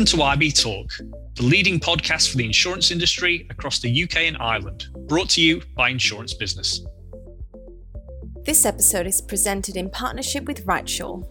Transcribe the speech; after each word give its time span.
Welcome 0.00 0.18
to 0.18 0.24
IB 0.24 0.52
Talk, 0.52 0.92
the 1.34 1.42
leading 1.42 1.78
podcast 1.78 2.30
for 2.30 2.38
the 2.38 2.46
insurance 2.46 2.90
industry 2.90 3.46
across 3.50 3.80
the 3.80 4.02
UK 4.02 4.20
and 4.20 4.38
Ireland, 4.38 4.86
brought 5.06 5.28
to 5.30 5.42
you 5.42 5.60
by 5.76 5.90
Insurance 5.90 6.32
Business. 6.32 6.80
This 8.46 8.64
episode 8.64 9.06
is 9.06 9.20
presented 9.20 9.76
in 9.76 9.90
partnership 9.90 10.46
with 10.46 10.64
Rightsure. 10.64 11.22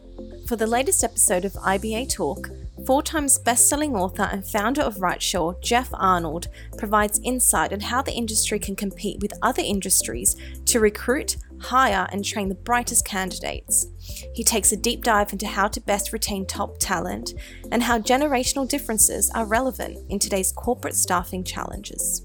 For 0.47 0.55
the 0.55 0.67
latest 0.67 1.03
episode 1.03 1.45
of 1.45 1.53
IBA 1.53 2.13
Talk, 2.13 2.51
four 2.85 3.01
times 3.01 3.39
best 3.39 3.67
selling 3.67 3.95
author 3.95 4.29
and 4.31 4.45
founder 4.45 4.83
of 4.83 4.97
Rightsure, 4.97 5.59
Jeff 5.63 5.89
Arnold, 5.95 6.47
provides 6.77 7.19
insight 7.23 7.73
on 7.73 7.79
how 7.79 8.03
the 8.03 8.13
industry 8.13 8.59
can 8.59 8.75
compete 8.75 9.19
with 9.19 9.33
other 9.41 9.63
industries 9.65 10.35
to 10.65 10.79
recruit, 10.79 11.37
hire, 11.61 12.07
and 12.11 12.23
train 12.23 12.49
the 12.49 12.55
brightest 12.55 13.05
candidates. 13.05 13.87
He 14.33 14.43
takes 14.43 14.71
a 14.71 14.77
deep 14.77 15.03
dive 15.03 15.31
into 15.31 15.47
how 15.47 15.67
to 15.67 15.81
best 15.81 16.13
retain 16.13 16.45
top 16.45 16.77
talent 16.79 17.33
and 17.71 17.83
how 17.83 17.99
generational 17.99 18.67
differences 18.67 19.29
are 19.35 19.45
relevant 19.45 19.97
in 20.09 20.19
today's 20.19 20.51
corporate 20.51 20.95
staffing 20.95 21.43
challenges. 21.43 22.23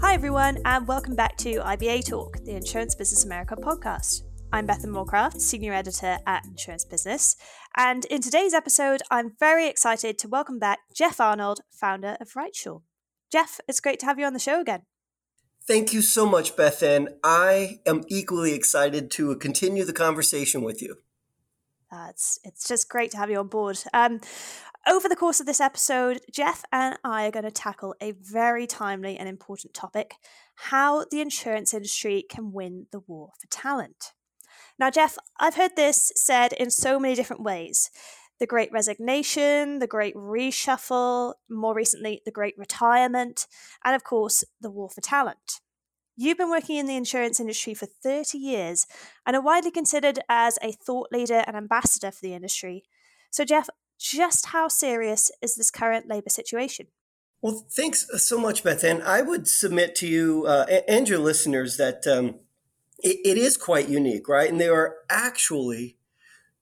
Hi, 0.00 0.14
everyone, 0.14 0.58
and 0.64 0.86
welcome 0.86 1.14
back 1.14 1.36
to 1.38 1.54
IBA 1.56 2.06
Talk, 2.08 2.38
the 2.44 2.52
Insurance 2.52 2.94
Business 2.94 3.24
America 3.24 3.56
podcast. 3.56 4.22
I'm 4.52 4.66
Bethan 4.66 4.86
Moorcraft, 4.86 5.40
Senior 5.40 5.72
Editor 5.72 6.18
at 6.26 6.46
Insurance 6.46 6.84
Business, 6.84 7.36
and 7.76 8.04
in 8.06 8.22
today's 8.22 8.54
episode, 8.54 9.02
I'm 9.10 9.32
very 9.38 9.66
excited 9.66 10.18
to 10.18 10.28
welcome 10.28 10.58
back 10.58 10.78
Jeff 10.94 11.20
Arnold, 11.20 11.60
founder 11.70 12.16
of 12.20 12.32
Rightsure. 12.34 12.82
Jeff, 13.30 13.60
it's 13.68 13.80
great 13.80 13.98
to 14.00 14.06
have 14.06 14.18
you 14.18 14.24
on 14.24 14.32
the 14.32 14.38
show 14.38 14.60
again. 14.60 14.82
Thank 15.66 15.92
you 15.92 16.00
so 16.00 16.26
much, 16.26 16.54
Bethan. 16.54 17.08
I 17.24 17.80
am 17.86 18.04
equally 18.08 18.54
excited 18.54 19.10
to 19.12 19.34
continue 19.36 19.84
the 19.84 19.92
conversation 19.92 20.62
with 20.62 20.80
you. 20.80 20.98
Uh, 21.90 22.06
it's 22.10 22.38
it's 22.44 22.68
just 22.68 22.88
great 22.88 23.10
to 23.12 23.16
have 23.16 23.30
you 23.30 23.38
on 23.38 23.48
board. 23.48 23.78
Um, 23.92 24.20
over 24.88 25.08
the 25.08 25.16
course 25.16 25.40
of 25.40 25.46
this 25.46 25.60
episode, 25.60 26.20
Jeff 26.30 26.64
and 26.70 26.96
I 27.02 27.26
are 27.26 27.32
going 27.32 27.44
to 27.44 27.50
tackle 27.50 27.96
a 28.00 28.12
very 28.12 28.66
timely 28.68 29.16
and 29.16 29.28
important 29.28 29.74
topic 29.74 30.14
how 30.54 31.04
the 31.10 31.20
insurance 31.20 31.74
industry 31.74 32.24
can 32.28 32.52
win 32.52 32.86
the 32.92 33.00
war 33.00 33.32
for 33.40 33.48
talent. 33.48 34.12
Now, 34.78 34.90
Jeff, 34.90 35.16
I've 35.38 35.54
heard 35.54 35.76
this 35.76 36.12
said 36.16 36.52
in 36.52 36.70
so 36.70 36.98
many 36.98 37.14
different 37.14 37.42
ways 37.42 37.90
the 38.38 38.46
great 38.46 38.70
resignation, 38.70 39.78
the 39.78 39.86
great 39.86 40.14
reshuffle, 40.14 41.34
more 41.48 41.74
recently, 41.74 42.20
the 42.26 42.30
great 42.30 42.54
retirement, 42.58 43.46
and 43.82 43.94
of 43.94 44.04
course, 44.04 44.44
the 44.60 44.70
war 44.70 44.90
for 44.90 45.00
talent. 45.00 45.60
You've 46.18 46.38
been 46.38 46.50
working 46.50 46.76
in 46.76 46.86
the 46.86 46.96
insurance 46.96 47.40
industry 47.40 47.74
for 47.74 47.86
30 47.86 48.38
years 48.38 48.86
and 49.26 49.36
are 49.36 49.42
widely 49.42 49.70
considered 49.70 50.18
as 50.28 50.58
a 50.62 50.72
thought 50.72 51.08
leader 51.12 51.44
and 51.46 51.56
ambassador 51.56 52.10
for 52.10 52.20
the 52.22 52.34
industry. 52.34 52.84
So, 53.30 53.44
Jeff, 53.44 53.68
just 53.98 54.46
how 54.46 54.68
serious 54.68 55.30
is 55.42 55.56
this 55.56 55.70
current 55.70 56.08
labor 56.08 56.30
situation? 56.30 56.86
Well, 57.42 57.66
thanks 57.70 58.06
so 58.24 58.38
much, 58.38 58.64
Bethan. 58.64 59.02
I 59.02 59.22
would 59.22 59.46
submit 59.46 59.94
to 59.96 60.06
you 60.06 60.46
uh, 60.46 60.66
and 60.88 61.08
your 61.08 61.18
listeners 61.18 61.76
that 61.76 62.06
um, 62.06 62.40
it, 62.98 63.18
it 63.24 63.38
is 63.38 63.56
quite 63.56 63.88
unique, 63.88 64.28
right? 64.28 64.50
And 64.50 64.60
there 64.60 64.74
are 64.74 64.96
actually 65.10 65.96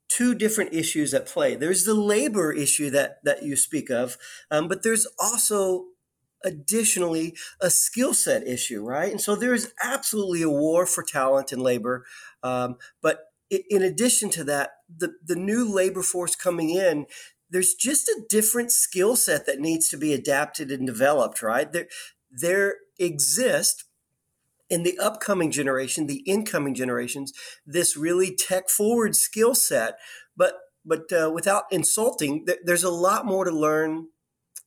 two 0.09 0.35
different 0.35 0.73
issues 0.73 1.15
at 1.15 1.27
play. 1.27 1.57
There's 1.57 1.85
the 1.85 1.95
labor 1.95 2.53
issue 2.53 2.91
that 2.91 3.19
that 3.25 3.43
you 3.43 3.57
speak 3.57 3.91
of, 3.91 4.17
um, 4.51 4.69
but 4.69 4.83
there's 4.83 5.07
also 5.19 5.87
additionally 6.45 7.35
a 7.61 7.71
skill 7.71 8.13
set 8.13 8.47
issue, 8.47 8.85
right? 8.85 9.11
And 9.11 9.21
so 9.21 9.35
there 9.35 9.55
is 9.55 9.73
absolutely 9.83 10.43
a 10.43 10.51
war 10.51 10.85
for 10.85 11.03
talent 11.03 11.53
and 11.53 11.63
labor, 11.63 12.05
um, 12.43 12.77
but 13.01 13.21
in 13.51 13.83
addition 13.83 14.31
to 14.31 14.45
that, 14.45 14.71
the, 14.95 15.15
the 15.25 15.37
new 15.37 15.71
labor 15.71 16.03
force 16.03 16.35
coming 16.35 16.71
in, 16.71 17.07
there's 17.51 17.75
just 17.75 18.09
a 18.09 18.23
different 18.29 18.73
skill 18.73 19.17
set 19.17 19.47
that 19.47 19.61
needs 19.61 19.89
to 19.89 19.97
be 19.97 20.13
adapted 20.13 20.71
and 20.71 20.87
developed, 20.87 21.43
right? 21.43 21.71
There, 21.71 21.87
there 22.31 22.77
exists 22.99 23.85
in 24.75 24.83
the 24.83 24.99
upcoming 24.99 25.53
generation, 25.53 26.09
the 26.09 26.25
incoming 26.27 26.75
generations, 26.75 27.33
this 27.65 27.97
really 27.97 28.35
tech 28.35 28.69
forward 28.69 29.15
skill 29.15 29.55
set, 29.55 29.95
but 30.37 30.55
but 30.85 31.13
uh, 31.13 31.31
without 31.33 31.65
insulting, 31.71 32.45
th- 32.45 32.59
there's 32.65 32.83
a 32.83 32.91
lot 32.91 33.25
more 33.25 33.45
to 33.45 33.51
learn 33.53 34.09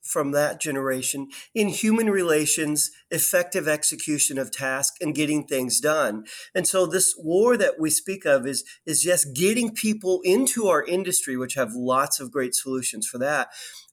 from 0.01 0.31
that 0.31 0.61
generation 0.61 1.27
in 1.53 1.67
human 1.67 2.09
relations, 2.09 2.89
effective 3.11 3.67
execution 3.67 4.37
of 4.37 4.49
tasks, 4.49 4.97
and 5.01 5.13
getting 5.13 5.45
things 5.45 5.81
done. 5.81 6.23
And 6.55 6.65
so 6.65 6.85
this 6.85 7.13
war 7.17 7.57
that 7.57 7.75
we 7.77 7.89
speak 7.89 8.25
of 8.25 8.47
is, 8.47 8.63
is 8.85 9.03
just 9.03 9.35
getting 9.35 9.75
people 9.75 10.21
into 10.23 10.67
our 10.67 10.83
industry, 10.85 11.35
which 11.35 11.55
have 11.55 11.73
lots 11.75 12.21
of 12.21 12.31
great 12.31 12.55
solutions 12.55 13.05
for 13.05 13.17
that. 13.17 13.49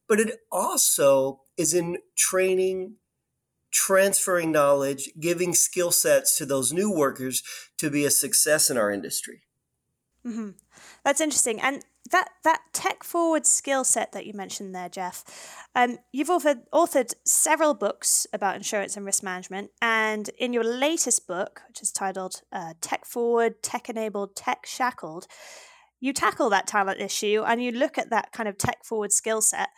But 0.08 0.20
it 0.20 0.38
also 0.52 1.40
is 1.56 1.74
in 1.74 1.98
training, 2.16 2.96
transferring 3.74 4.52
knowledge, 4.52 5.10
giving 5.18 5.52
skill 5.52 5.90
sets 5.90 6.38
to 6.38 6.46
those 6.46 6.72
new 6.72 6.90
workers 6.90 7.42
to 7.76 7.90
be 7.90 8.04
a 8.06 8.10
success 8.10 8.70
in 8.70 8.78
our 8.78 8.90
industry. 8.90 9.42
Mm-hmm. 10.24 10.50
That's 11.04 11.20
interesting. 11.20 11.60
And 11.60 11.84
that 12.10 12.28
that 12.44 12.60
tech 12.72 13.02
forward 13.02 13.46
skill 13.46 13.84
set 13.84 14.12
that 14.12 14.26
you 14.26 14.32
mentioned 14.32 14.74
there, 14.74 14.88
Jeff, 14.88 15.24
um, 15.74 15.98
you've 16.12 16.28
authored, 16.28 16.62
authored 16.72 17.12
several 17.26 17.74
books 17.74 18.26
about 18.32 18.56
insurance 18.56 18.96
and 18.96 19.04
risk 19.04 19.22
management, 19.22 19.70
and 19.82 20.30
in 20.38 20.52
your 20.52 20.64
latest 20.64 21.26
book, 21.26 21.62
which 21.68 21.82
is 21.82 21.90
titled 21.90 22.42
uh, 22.52 22.74
"Tech 22.80 23.04
Forward, 23.04 23.62
Tech 23.62 23.88
Enabled, 23.88 24.36
Tech 24.36 24.66
Shackled," 24.66 25.26
you 26.00 26.12
tackle 26.12 26.50
that 26.50 26.66
talent 26.66 27.00
issue 27.00 27.42
and 27.46 27.62
you 27.62 27.72
look 27.72 27.98
at 27.98 28.10
that 28.10 28.32
kind 28.32 28.48
of 28.48 28.56
tech 28.56 28.84
forward 28.84 29.12
skill 29.12 29.40
set. 29.40 29.70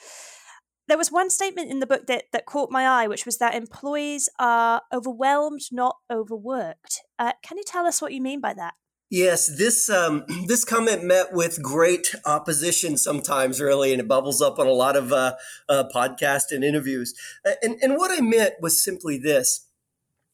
There 0.88 0.98
was 0.98 1.10
one 1.10 1.30
statement 1.30 1.70
in 1.70 1.80
the 1.80 1.86
book 1.86 2.06
that, 2.06 2.24
that 2.32 2.46
caught 2.46 2.70
my 2.70 2.86
eye, 2.86 3.08
which 3.08 3.26
was 3.26 3.38
that 3.38 3.54
employees 3.54 4.28
are 4.38 4.82
overwhelmed, 4.92 5.62
not 5.72 5.96
overworked. 6.10 7.02
Uh, 7.18 7.32
can 7.42 7.58
you 7.58 7.64
tell 7.64 7.86
us 7.86 8.00
what 8.00 8.12
you 8.12 8.20
mean 8.20 8.40
by 8.40 8.54
that? 8.54 8.74
Yes, 9.10 9.46
this 9.46 9.88
um, 9.88 10.24
this 10.46 10.64
comment 10.64 11.04
met 11.04 11.32
with 11.32 11.62
great 11.62 12.14
opposition 12.24 12.96
sometimes, 12.96 13.60
really, 13.60 13.92
and 13.92 14.00
it 14.00 14.08
bubbles 14.08 14.42
up 14.42 14.58
on 14.58 14.66
a 14.66 14.72
lot 14.72 14.96
of 14.96 15.12
uh, 15.12 15.34
uh, 15.68 15.84
podcasts 15.94 16.50
and 16.50 16.64
interviews. 16.64 17.14
And 17.62 17.78
and 17.82 17.96
what 17.96 18.10
I 18.10 18.20
meant 18.20 18.54
was 18.60 18.82
simply 18.82 19.18
this: 19.18 19.66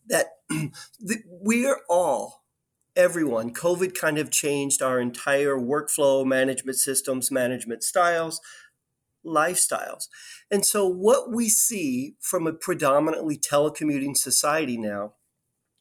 that 0.07 0.27
we 1.43 1.67
are 1.67 1.81
all, 1.89 2.45
everyone. 2.97 3.53
COVID 3.53 3.95
kind 3.95 4.17
of 4.17 4.31
changed 4.31 4.81
our 4.81 4.99
entire 5.01 5.57
workflow, 5.57 6.25
management 6.25 6.79
systems, 6.79 7.31
management 7.31 7.83
styles, 7.83 8.41
lifestyles, 9.25 10.09
and 10.51 10.65
so 10.65 10.87
what 10.87 11.33
we 11.33 11.49
see 11.49 12.17
from 12.21 12.47
a 12.47 12.53
predominantly 12.53 13.39
telecommuting 13.39 14.17
society 14.17 14.77
now 14.77 15.15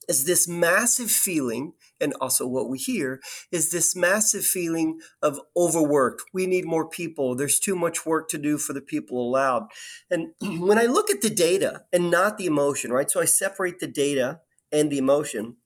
is 0.07 0.25
this 0.25 0.47
massive 0.47 1.11
feeling, 1.11 1.73
and 1.99 2.13
also 2.19 2.47
what 2.47 2.69
we 2.69 2.77
hear 2.77 3.21
is 3.51 3.71
this 3.71 3.95
massive 3.95 4.45
feeling 4.45 4.99
of 5.21 5.39
overworked. 5.55 6.23
We 6.33 6.47
need 6.47 6.65
more 6.65 6.87
people. 6.87 7.35
There's 7.35 7.59
too 7.59 7.75
much 7.75 8.05
work 8.05 8.27
to 8.29 8.37
do 8.37 8.57
for 8.57 8.73
the 8.73 8.81
people 8.81 9.21
allowed. 9.21 9.67
And 10.09 10.33
when 10.41 10.77
I 10.77 10.85
look 10.85 11.09
at 11.09 11.21
the 11.21 11.29
data 11.29 11.83
and 11.93 12.11
not 12.11 12.37
the 12.37 12.45
emotion, 12.45 12.91
right? 12.91 13.09
So 13.09 13.21
I 13.21 13.25
separate 13.25 13.79
the 13.79 13.87
data 13.87 14.41
and 14.71 14.91
the 14.91 14.97
emotion. 14.97 15.57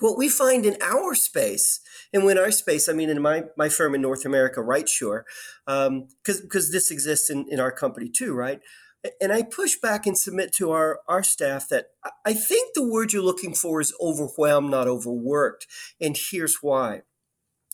What 0.00 0.18
we 0.18 0.28
find 0.28 0.66
in 0.66 0.76
our 0.82 1.14
space, 1.14 1.80
and 2.12 2.24
when 2.24 2.38
our 2.38 2.50
space, 2.50 2.88
I 2.88 2.92
mean 2.92 3.10
in 3.10 3.22
my, 3.22 3.44
my 3.56 3.68
firm 3.68 3.94
in 3.94 4.02
North 4.02 4.24
America, 4.24 4.60
Rightsure, 4.60 5.22
because 5.66 5.86
um, 5.88 6.06
because 6.26 6.72
this 6.72 6.90
exists 6.90 7.30
in, 7.30 7.46
in 7.48 7.60
our 7.60 7.70
company 7.70 8.08
too, 8.08 8.34
right? 8.34 8.60
and 9.20 9.32
I 9.32 9.42
push 9.42 9.76
back 9.76 10.06
and 10.06 10.16
submit 10.16 10.52
to 10.54 10.70
our, 10.70 11.00
our 11.08 11.22
staff 11.22 11.68
that 11.70 11.86
I 12.24 12.34
think 12.34 12.74
the 12.74 12.86
word 12.88 13.12
you're 13.12 13.22
looking 13.22 13.54
for 13.54 13.80
is 13.80 13.94
overwhelmed, 14.00 14.70
not 14.70 14.86
overworked. 14.86 15.66
And 16.00 16.16
here's 16.16 16.58
why. 16.62 17.02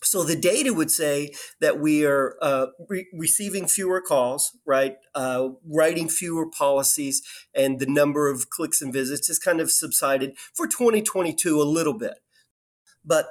So 0.01 0.23
the 0.23 0.35
data 0.35 0.73
would 0.73 0.91
say 0.91 1.33
that 1.59 1.79
we 1.79 2.05
are 2.05 2.35
uh, 2.41 2.67
re- 2.87 3.07
receiving 3.13 3.67
fewer 3.67 4.01
calls, 4.01 4.57
right? 4.65 4.95
Uh, 5.13 5.49
writing 5.65 6.07
fewer 6.07 6.49
policies, 6.49 7.21
and 7.53 7.79
the 7.79 7.85
number 7.85 8.29
of 8.29 8.49
clicks 8.49 8.81
and 8.81 8.93
visits 8.93 9.27
has 9.27 9.39
kind 9.39 9.59
of 9.59 9.71
subsided 9.71 10.37
for 10.53 10.67
2022 10.67 11.61
a 11.61 11.63
little 11.63 11.97
bit. 11.97 12.19
But 13.03 13.27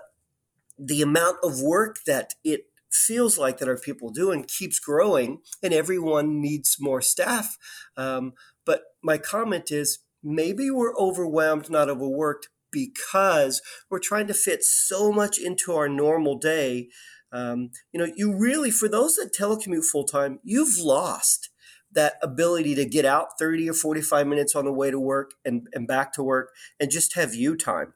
the 0.78 1.02
amount 1.02 1.38
of 1.42 1.60
work 1.60 2.04
that 2.06 2.34
it 2.44 2.66
feels 2.90 3.38
like 3.38 3.58
that 3.58 3.68
our 3.68 3.78
people 3.78 4.10
do 4.10 4.30
and 4.30 4.46
keeps 4.46 4.78
growing, 4.78 5.40
and 5.62 5.72
everyone 5.72 6.40
needs 6.40 6.76
more 6.80 7.02
staff. 7.02 7.56
Um, 7.96 8.32
but 8.64 8.82
my 9.02 9.18
comment 9.18 9.70
is 9.70 10.00
maybe 10.22 10.70
we're 10.70 10.96
overwhelmed, 10.96 11.70
not 11.70 11.88
overworked, 11.88 12.48
because 12.70 13.62
we're 13.90 13.98
trying 13.98 14.26
to 14.28 14.34
fit 14.34 14.62
so 14.64 15.12
much 15.12 15.38
into 15.38 15.72
our 15.72 15.88
normal 15.88 16.38
day. 16.38 16.88
Um, 17.32 17.70
you 17.92 18.00
know, 18.00 18.12
you 18.16 18.34
really, 18.36 18.70
for 18.70 18.88
those 18.88 19.16
that 19.16 19.34
telecommute 19.38 19.84
full 19.84 20.04
time, 20.04 20.40
you've 20.42 20.78
lost 20.78 21.50
that 21.92 22.14
ability 22.22 22.74
to 22.74 22.84
get 22.84 23.04
out 23.04 23.38
30 23.38 23.70
or 23.70 23.74
45 23.74 24.26
minutes 24.26 24.54
on 24.54 24.64
the 24.64 24.72
way 24.72 24.90
to 24.90 25.00
work 25.00 25.32
and, 25.44 25.66
and 25.72 25.86
back 25.86 26.12
to 26.14 26.22
work 26.22 26.50
and 26.78 26.90
just 26.90 27.14
have 27.16 27.34
you 27.34 27.56
time. 27.56 27.94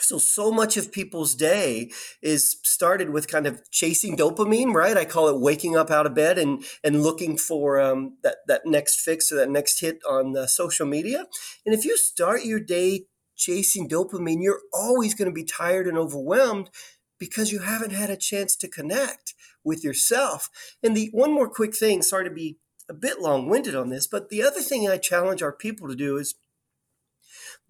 so 0.00 0.18
so 0.18 0.50
much 0.50 0.76
of 0.76 0.90
people's 0.90 1.34
day 1.34 1.90
is 2.22 2.58
started 2.64 3.10
with 3.10 3.28
kind 3.28 3.46
of 3.46 3.60
chasing 3.70 4.16
dopamine 4.16 4.72
right 4.74 4.96
i 4.96 5.04
call 5.04 5.28
it 5.28 5.38
waking 5.38 5.76
up 5.76 5.90
out 5.90 6.06
of 6.06 6.14
bed 6.14 6.38
and 6.38 6.64
and 6.82 7.02
looking 7.02 7.36
for 7.36 7.78
um, 7.78 8.16
that 8.22 8.36
that 8.46 8.62
next 8.64 9.00
fix 9.00 9.30
or 9.30 9.36
that 9.36 9.50
next 9.50 9.80
hit 9.80 9.98
on 10.08 10.36
uh, 10.36 10.46
social 10.46 10.86
media 10.86 11.26
and 11.66 11.74
if 11.74 11.84
you 11.84 11.96
start 11.96 12.44
your 12.44 12.60
day 12.60 13.02
chasing 13.40 13.88
dopamine 13.88 14.42
you're 14.42 14.60
always 14.72 15.14
going 15.14 15.26
to 15.28 15.34
be 15.34 15.44
tired 15.44 15.86
and 15.86 15.96
overwhelmed 15.96 16.70
because 17.18 17.50
you 17.50 17.60
haven't 17.60 17.92
had 17.92 18.10
a 18.10 18.16
chance 18.16 18.54
to 18.54 18.68
connect 18.68 19.34
with 19.64 19.82
yourself 19.82 20.48
and 20.82 20.96
the 20.96 21.08
one 21.12 21.32
more 21.32 21.48
quick 21.48 21.74
thing 21.74 22.02
sorry 22.02 22.24
to 22.24 22.34
be 22.34 22.58
a 22.88 22.94
bit 22.94 23.20
long-winded 23.20 23.74
on 23.74 23.88
this 23.88 24.06
but 24.06 24.28
the 24.28 24.42
other 24.42 24.60
thing 24.60 24.88
i 24.88 24.96
challenge 24.96 25.42
our 25.42 25.52
people 25.52 25.88
to 25.88 25.96
do 25.96 26.16
is 26.16 26.34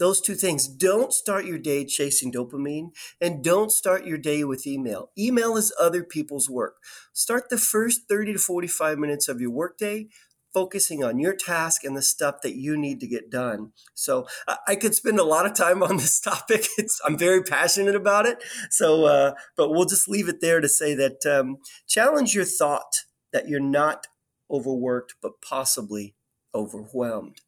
those 0.00 0.20
two 0.20 0.34
things. 0.34 0.66
Don't 0.66 1.12
start 1.12 1.44
your 1.44 1.58
day 1.58 1.84
chasing 1.84 2.32
dopamine 2.32 2.88
and 3.20 3.44
don't 3.44 3.70
start 3.70 4.06
your 4.06 4.16
day 4.16 4.42
with 4.44 4.66
email. 4.66 5.10
Email 5.18 5.56
is 5.56 5.74
other 5.78 6.02
people's 6.02 6.48
work. 6.48 6.76
Start 7.12 7.50
the 7.50 7.58
first 7.58 8.08
30 8.08 8.32
to 8.32 8.38
45 8.38 8.98
minutes 8.98 9.28
of 9.28 9.40
your 9.40 9.50
workday 9.50 10.08
focusing 10.52 11.04
on 11.04 11.18
your 11.18 11.34
task 11.34 11.84
and 11.84 11.96
the 11.96 12.02
stuff 12.02 12.42
that 12.42 12.56
you 12.56 12.76
need 12.76 13.00
to 13.00 13.06
get 13.06 13.30
done. 13.30 13.72
So 13.94 14.26
I 14.66 14.76
could 14.76 14.94
spend 14.94 15.18
a 15.18 15.24
lot 15.24 15.46
of 15.46 15.54
time 15.54 15.82
on 15.82 15.96
this 15.96 16.20
topic. 16.20 16.66
It's, 16.78 17.00
I'm 17.06 17.18
very 17.18 17.42
passionate 17.42 17.94
about 17.94 18.26
it. 18.26 18.42
So, 18.70 19.04
uh, 19.04 19.34
but 19.56 19.70
we'll 19.70 19.86
just 19.86 20.08
leave 20.08 20.28
it 20.28 20.40
there 20.40 20.60
to 20.60 20.68
say 20.68 20.94
that 20.94 21.24
um, 21.26 21.58
challenge 21.86 22.34
your 22.34 22.44
thought 22.44 23.04
that 23.32 23.48
you're 23.48 23.60
not 23.60 24.06
overworked, 24.50 25.14
but 25.22 25.40
possibly 25.40 26.14
overwhelmed. 26.54 27.40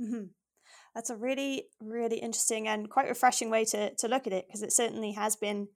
Mm-hmm 0.00 0.26
that's 0.98 1.10
a 1.10 1.16
really, 1.16 1.68
really 1.80 2.16
interesting 2.16 2.66
and 2.66 2.90
quite 2.90 3.08
refreshing 3.08 3.50
way 3.50 3.64
to, 3.64 3.94
to 3.94 4.08
look 4.08 4.26
at 4.26 4.32
it 4.32 4.48
because 4.48 4.64
it 4.64 4.72
certainly 4.72 5.12
has 5.12 5.36
been 5.36 5.68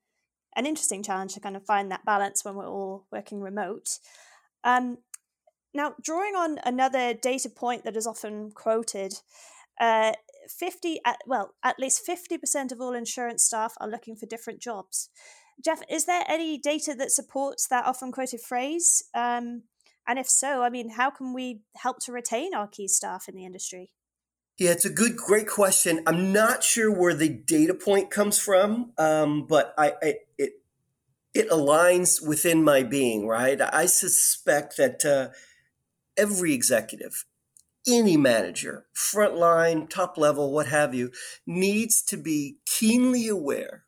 an 0.56 0.66
interesting 0.66 1.00
challenge 1.00 1.34
to 1.34 1.40
kind 1.40 1.56
of 1.56 1.64
find 1.64 1.92
that 1.92 2.04
balance 2.04 2.44
when 2.44 2.56
we're 2.56 2.68
all 2.68 3.06
working 3.12 3.40
remote. 3.40 4.00
Um, 4.64 4.98
now, 5.74 5.94
drawing 6.02 6.34
on 6.34 6.58
another 6.64 7.14
data 7.14 7.48
point 7.48 7.84
that 7.84 7.96
is 7.96 8.06
often 8.06 8.50
quoted, 8.52 9.14
uh, 9.80 10.12
50 10.48 11.00
at, 11.04 11.18
well 11.26 11.54
at 11.62 11.78
least 11.78 12.02
50% 12.06 12.72
of 12.72 12.80
all 12.80 12.94
insurance 12.94 13.44
staff 13.44 13.74
are 13.80 13.88
looking 13.88 14.16
for 14.16 14.26
different 14.26 14.60
jobs 14.60 15.08
jeff 15.64 15.82
is 15.88 16.06
there 16.06 16.24
any 16.28 16.58
data 16.58 16.94
that 16.94 17.10
supports 17.10 17.68
that 17.68 17.84
often 17.86 18.10
quoted 18.10 18.40
phrase 18.40 19.04
um, 19.14 19.62
and 20.06 20.18
if 20.18 20.28
so 20.28 20.62
i 20.62 20.68
mean 20.68 20.90
how 20.90 21.10
can 21.10 21.32
we 21.32 21.60
help 21.76 22.00
to 22.00 22.12
retain 22.12 22.54
our 22.54 22.66
key 22.66 22.88
staff 22.88 23.28
in 23.28 23.36
the 23.36 23.44
industry 23.44 23.92
yeah, 24.58 24.70
it's 24.70 24.84
a 24.84 24.90
good, 24.90 25.16
great 25.16 25.48
question. 25.48 26.02
I'm 26.06 26.30
not 26.30 26.62
sure 26.62 26.92
where 26.92 27.14
the 27.14 27.28
data 27.28 27.74
point 27.74 28.10
comes 28.10 28.38
from, 28.38 28.92
um, 28.98 29.46
but 29.46 29.74
I, 29.78 29.94
I, 30.02 30.14
it 30.36 30.52
it 31.34 31.48
aligns 31.48 32.24
within 32.24 32.62
my 32.62 32.82
being. 32.82 33.26
Right, 33.26 33.58
I 33.60 33.86
suspect 33.86 34.76
that 34.76 35.04
uh, 35.04 35.34
every 36.16 36.52
executive, 36.52 37.24
any 37.86 38.16
manager, 38.16 38.86
frontline, 38.94 39.88
top 39.88 40.16
level, 40.16 40.52
what 40.52 40.66
have 40.68 40.94
you, 40.94 41.10
needs 41.46 42.02
to 42.02 42.16
be 42.16 42.58
keenly 42.66 43.28
aware 43.28 43.84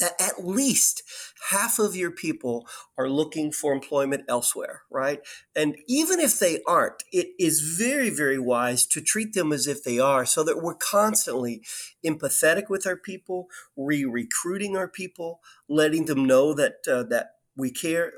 that 0.00 0.20
at 0.20 0.44
least 0.44 1.02
half 1.50 1.78
of 1.78 1.94
your 1.94 2.10
people 2.10 2.66
are 2.98 3.08
looking 3.08 3.52
for 3.52 3.72
employment 3.72 4.24
elsewhere, 4.28 4.82
right? 4.90 5.20
And 5.54 5.76
even 5.86 6.18
if 6.18 6.38
they 6.38 6.60
aren't, 6.66 7.04
it 7.12 7.28
is 7.38 7.60
very, 7.78 8.10
very 8.10 8.38
wise 8.38 8.86
to 8.86 9.00
treat 9.00 9.34
them 9.34 9.52
as 9.52 9.66
if 9.66 9.84
they 9.84 9.98
are 9.98 10.26
so 10.26 10.42
that 10.44 10.62
we're 10.62 10.74
constantly 10.74 11.62
empathetic 12.04 12.68
with 12.68 12.86
our 12.86 12.96
people, 12.96 13.48
re 13.76 14.04
recruiting 14.04 14.76
our 14.76 14.88
people, 14.88 15.40
letting 15.68 16.06
them 16.06 16.24
know 16.24 16.54
that, 16.54 16.86
uh, 16.88 17.04
that 17.04 17.36
we 17.56 17.70
care 17.70 18.12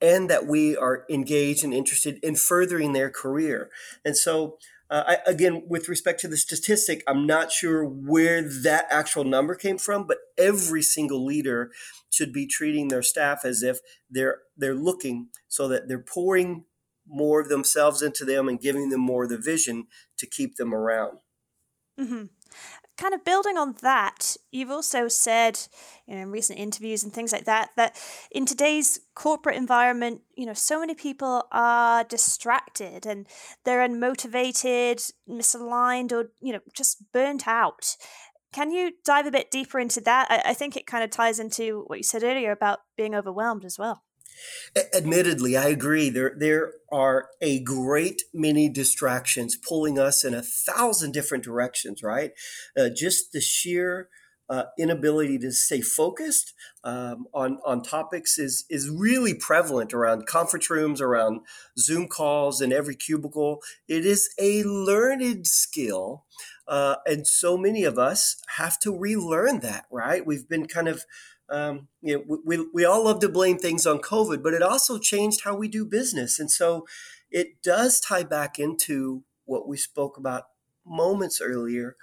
and 0.00 0.28
that 0.30 0.46
we 0.46 0.76
are 0.76 1.04
engaged 1.08 1.64
and 1.64 1.72
interested 1.72 2.18
in 2.22 2.36
furthering 2.36 2.92
their 2.92 3.10
career. 3.10 3.70
And 4.04 4.16
so, 4.16 4.58
uh, 4.88 5.02
I, 5.06 5.30
again, 5.30 5.64
with 5.66 5.88
respect 5.88 6.20
to 6.20 6.28
the 6.28 6.36
statistic, 6.36 7.02
I'm 7.08 7.26
not 7.26 7.50
sure 7.50 7.84
where 7.84 8.42
that 8.42 8.86
actual 8.90 9.24
number 9.24 9.54
came 9.54 9.78
from, 9.78 10.06
but 10.06 10.18
every 10.38 10.82
single 10.82 11.24
leader 11.24 11.72
should 12.10 12.32
be 12.32 12.46
treating 12.46 12.88
their 12.88 13.02
staff 13.02 13.44
as 13.44 13.62
if 13.62 13.78
they're 14.08 14.38
they're 14.56 14.74
looking 14.74 15.28
so 15.48 15.66
that 15.68 15.88
they're 15.88 15.98
pouring 15.98 16.64
more 17.08 17.40
of 17.40 17.48
themselves 17.48 18.02
into 18.02 18.24
them 18.24 18.48
and 18.48 18.60
giving 18.60 18.90
them 18.90 19.00
more 19.00 19.24
of 19.24 19.30
the 19.30 19.38
vision 19.38 19.86
to 20.18 20.26
keep 20.26 20.56
them 20.56 20.74
around. 20.74 21.18
Mm-hmm 21.98 22.26
kind 22.96 23.14
of 23.14 23.24
building 23.24 23.56
on 23.56 23.74
that, 23.82 24.36
you've 24.50 24.70
also 24.70 25.08
said, 25.08 25.58
you 26.06 26.14
know, 26.14 26.22
in 26.22 26.30
recent 26.30 26.58
interviews 26.58 27.02
and 27.02 27.12
things 27.12 27.32
like 27.32 27.44
that, 27.44 27.70
that 27.76 27.96
in 28.30 28.46
today's 28.46 29.00
corporate 29.14 29.56
environment, 29.56 30.22
you 30.34 30.46
know, 30.46 30.54
so 30.54 30.80
many 30.80 30.94
people 30.94 31.46
are 31.52 32.04
distracted 32.04 33.04
and 33.04 33.26
they're 33.64 33.86
unmotivated, 33.86 35.12
misaligned, 35.28 36.12
or, 36.12 36.30
you 36.40 36.52
know, 36.52 36.60
just 36.74 37.12
burnt 37.12 37.46
out. 37.46 37.96
Can 38.52 38.70
you 38.70 38.92
dive 39.04 39.26
a 39.26 39.30
bit 39.30 39.50
deeper 39.50 39.78
into 39.78 40.00
that? 40.02 40.28
I, 40.30 40.50
I 40.50 40.54
think 40.54 40.76
it 40.76 40.86
kind 40.86 41.04
of 41.04 41.10
ties 41.10 41.38
into 41.38 41.84
what 41.88 41.98
you 41.98 42.04
said 42.04 42.22
earlier 42.22 42.52
about 42.52 42.78
being 42.96 43.14
overwhelmed 43.14 43.64
as 43.64 43.78
well. 43.78 44.02
Admittedly, 44.94 45.56
I 45.56 45.68
agree. 45.68 46.10
There, 46.10 46.34
there 46.36 46.74
are 46.90 47.28
a 47.40 47.60
great 47.62 48.22
many 48.32 48.68
distractions 48.68 49.56
pulling 49.56 49.98
us 49.98 50.24
in 50.24 50.34
a 50.34 50.42
thousand 50.42 51.12
different 51.12 51.44
directions. 51.44 52.02
Right? 52.02 52.32
Uh, 52.76 52.88
just 52.94 53.32
the 53.32 53.40
sheer 53.40 54.08
uh, 54.48 54.64
inability 54.78 55.38
to 55.38 55.50
stay 55.52 55.80
focused 55.80 56.52
um, 56.84 57.26
on 57.34 57.58
on 57.64 57.82
topics 57.82 58.38
is 58.38 58.64
is 58.70 58.88
really 58.88 59.34
prevalent 59.34 59.92
around 59.92 60.26
conference 60.26 60.70
rooms, 60.70 61.00
around 61.00 61.40
Zoom 61.78 62.06
calls, 62.06 62.60
in 62.60 62.72
every 62.72 62.94
cubicle. 62.94 63.60
It 63.88 64.06
is 64.06 64.30
a 64.38 64.62
learned 64.62 65.46
skill, 65.46 66.24
uh, 66.68 66.96
and 67.06 67.26
so 67.26 67.56
many 67.56 67.84
of 67.84 67.98
us 67.98 68.36
have 68.56 68.78
to 68.80 68.96
relearn 68.96 69.60
that. 69.60 69.86
Right? 69.90 70.24
We've 70.24 70.48
been 70.48 70.66
kind 70.66 70.88
of 70.88 71.04
um, 71.48 71.88
you 72.02 72.16
know, 72.16 72.40
we, 72.44 72.66
we 72.72 72.84
all 72.84 73.04
love 73.04 73.20
to 73.20 73.28
blame 73.28 73.58
things 73.58 73.86
on 73.86 73.98
COVID, 73.98 74.42
but 74.42 74.54
it 74.54 74.62
also 74.62 74.98
changed 74.98 75.42
how 75.44 75.56
we 75.56 75.68
do 75.68 75.84
business. 75.84 76.38
And 76.38 76.50
so 76.50 76.86
it 77.30 77.62
does 77.62 78.00
tie 78.00 78.24
back 78.24 78.58
into 78.58 79.22
what 79.44 79.68
we 79.68 79.76
spoke 79.76 80.16
about 80.16 80.44
moments 80.84 81.40
earlier 81.40 81.96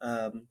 um, 0.00 0.46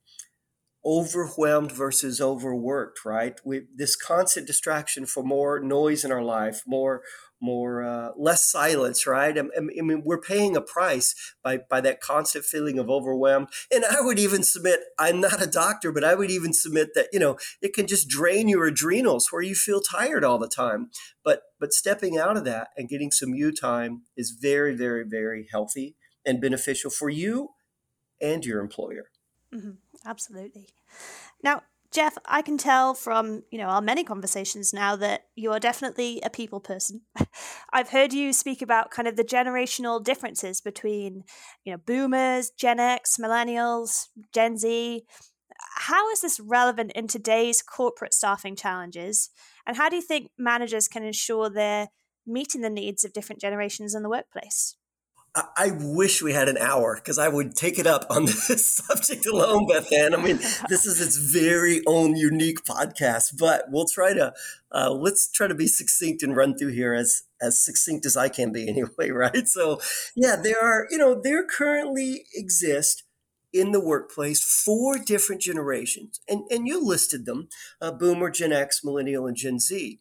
overwhelmed 0.85 1.71
versus 1.71 2.21
overworked, 2.21 3.03
right? 3.05 3.39
We, 3.43 3.63
this 3.75 3.95
constant 3.95 4.47
distraction 4.47 5.05
for 5.05 5.23
more 5.23 5.59
noise 5.59 6.05
in 6.05 6.11
our 6.11 6.23
life, 6.23 6.63
more 6.65 7.01
more 7.41 7.83
uh, 7.83 8.09
less 8.17 8.49
silence 8.49 9.05
right? 9.07 9.37
I, 9.37 9.41
I, 9.41 9.61
mean 9.61 10.03
we're 10.05 10.21
paying 10.21 10.55
a 10.55 10.61
price 10.61 11.15
by 11.43 11.59
by 11.69 11.81
that 11.81 12.01
constant 12.01 12.45
feeling 12.45 12.79
of 12.79 12.89
overwhelmed. 12.89 13.47
And 13.71 13.85
i 13.85 14.01
would 14.01 14.19
even 14.19 14.43
submit 14.43 14.79
i'm 14.97 15.21
not 15.21 15.41
a 15.41 15.47
doctor 15.47 15.91
but 15.91 16.03
i 16.03 16.15
would 16.15 16.31
even 16.31 16.53
submit 16.53 16.89
that 16.95 17.07
you 17.11 17.19
know 17.19 17.37
it 17.61 17.73
can 17.73 17.87
just 17.87 18.07
drain 18.07 18.47
your 18.47 18.65
adrenals 18.65 19.31
where 19.31 19.41
you 19.41 19.55
feel 19.55 19.81
tired 19.81 20.23
all 20.23 20.37
the 20.37 20.47
time. 20.47 20.89
But 21.23 21.43
but 21.59 21.73
stepping 21.73 22.17
out 22.17 22.37
of 22.37 22.45
that 22.45 22.69
and 22.77 22.89
getting 22.89 23.11
some 23.11 23.33
you 23.33 23.51
time 23.51 24.03
is 24.15 24.31
very 24.31 24.75
very 24.75 25.03
very 25.03 25.47
healthy 25.51 25.95
and 26.25 26.41
beneficial 26.41 26.91
for 26.91 27.09
you 27.09 27.49
and 28.21 28.45
your 28.45 28.59
employer. 28.59 29.09
Mm-hmm. 29.53 29.71
absolutely. 30.05 30.67
Now 31.43 31.63
Jeff, 31.91 32.17
I 32.25 32.43
can 32.43 32.57
tell 32.59 32.93
from, 32.93 33.43
you 33.49 33.57
know, 33.57 33.65
our 33.65 33.81
many 33.81 34.03
conversations 34.03 34.73
now 34.73 34.95
that 34.97 35.25
you 35.35 35.51
are 35.51 35.59
definitely 35.59 36.21
a 36.23 36.29
people 36.29 36.59
person. 36.59 37.01
I've 37.73 37.89
heard 37.89 38.13
you 38.13 38.31
speak 38.31 38.61
about 38.61 38.91
kind 38.91 39.07
of 39.07 39.15
the 39.15 39.23
generational 39.23 40.03
differences 40.03 40.61
between, 40.61 41.23
you 41.63 41.71
know, 41.73 41.79
boomers, 41.79 42.51
Gen 42.51 42.79
X, 42.79 43.17
millennials, 43.17 44.07
Gen 44.33 44.57
Z. 44.57 45.03
How 45.77 46.09
is 46.11 46.21
this 46.21 46.39
relevant 46.39 46.91
in 46.93 47.07
today's 47.07 47.61
corporate 47.63 48.13
staffing 48.13 48.55
challenges? 48.55 49.29
And 49.67 49.77
how 49.77 49.89
do 49.89 49.95
you 49.97 50.03
think 50.03 50.31
managers 50.37 50.87
can 50.87 51.03
ensure 51.03 51.49
they're 51.49 51.89
meeting 52.27 52.61
the 52.61 52.69
needs 52.69 53.03
of 53.05 53.13
different 53.13 53.41
generations 53.41 53.95
in 53.95 54.03
the 54.03 54.09
workplace? 54.09 54.75
I 55.35 55.71
wish 55.79 56.21
we 56.21 56.33
had 56.33 56.49
an 56.49 56.57
hour 56.57 56.95
because 56.95 57.19
I 57.19 57.27
would 57.27 57.55
take 57.55 57.77
it 57.77 57.85
up 57.85 58.05
on 58.09 58.25
this 58.47 58.65
subject 58.65 59.25
alone, 59.27 59.67
Bethan. 59.67 60.17
I 60.17 60.21
mean, 60.21 60.37
this 60.67 60.85
is 60.85 60.99
its 60.99 61.17
very 61.17 61.81
own 61.85 62.15
unique 62.15 62.63
podcast, 62.65 63.37
but 63.37 63.65
we'll 63.69 63.85
try 63.85 64.13
to 64.13 64.33
uh, 64.71 64.91
let's 64.91 65.31
try 65.31 65.47
to 65.47 65.55
be 65.55 65.67
succinct 65.67 66.23
and 66.23 66.35
run 66.35 66.57
through 66.57 66.73
here 66.73 66.93
as 66.93 67.23
as 67.41 67.63
succinct 67.63 68.05
as 68.05 68.17
I 68.17 68.29
can 68.29 68.51
be, 68.51 68.67
anyway. 68.69 69.11
Right? 69.11 69.47
So, 69.47 69.79
yeah, 70.15 70.35
there 70.35 70.61
are 70.61 70.87
you 70.89 70.97
know 70.97 71.19
there 71.21 71.45
currently 71.45 72.25
exist 72.33 73.03
in 73.51 73.71
the 73.71 73.79
workplace 73.79 74.43
four 74.43 74.97
different 74.97 75.41
generations, 75.41 76.19
and 76.27 76.43
and 76.49 76.67
you 76.67 76.83
listed 76.83 77.25
them: 77.25 77.49
uh, 77.81 77.91
Boomer, 77.91 78.31
Gen 78.31 78.51
X, 78.51 78.83
Millennial, 78.83 79.27
and 79.27 79.37
Gen 79.37 79.59
Z, 79.59 79.99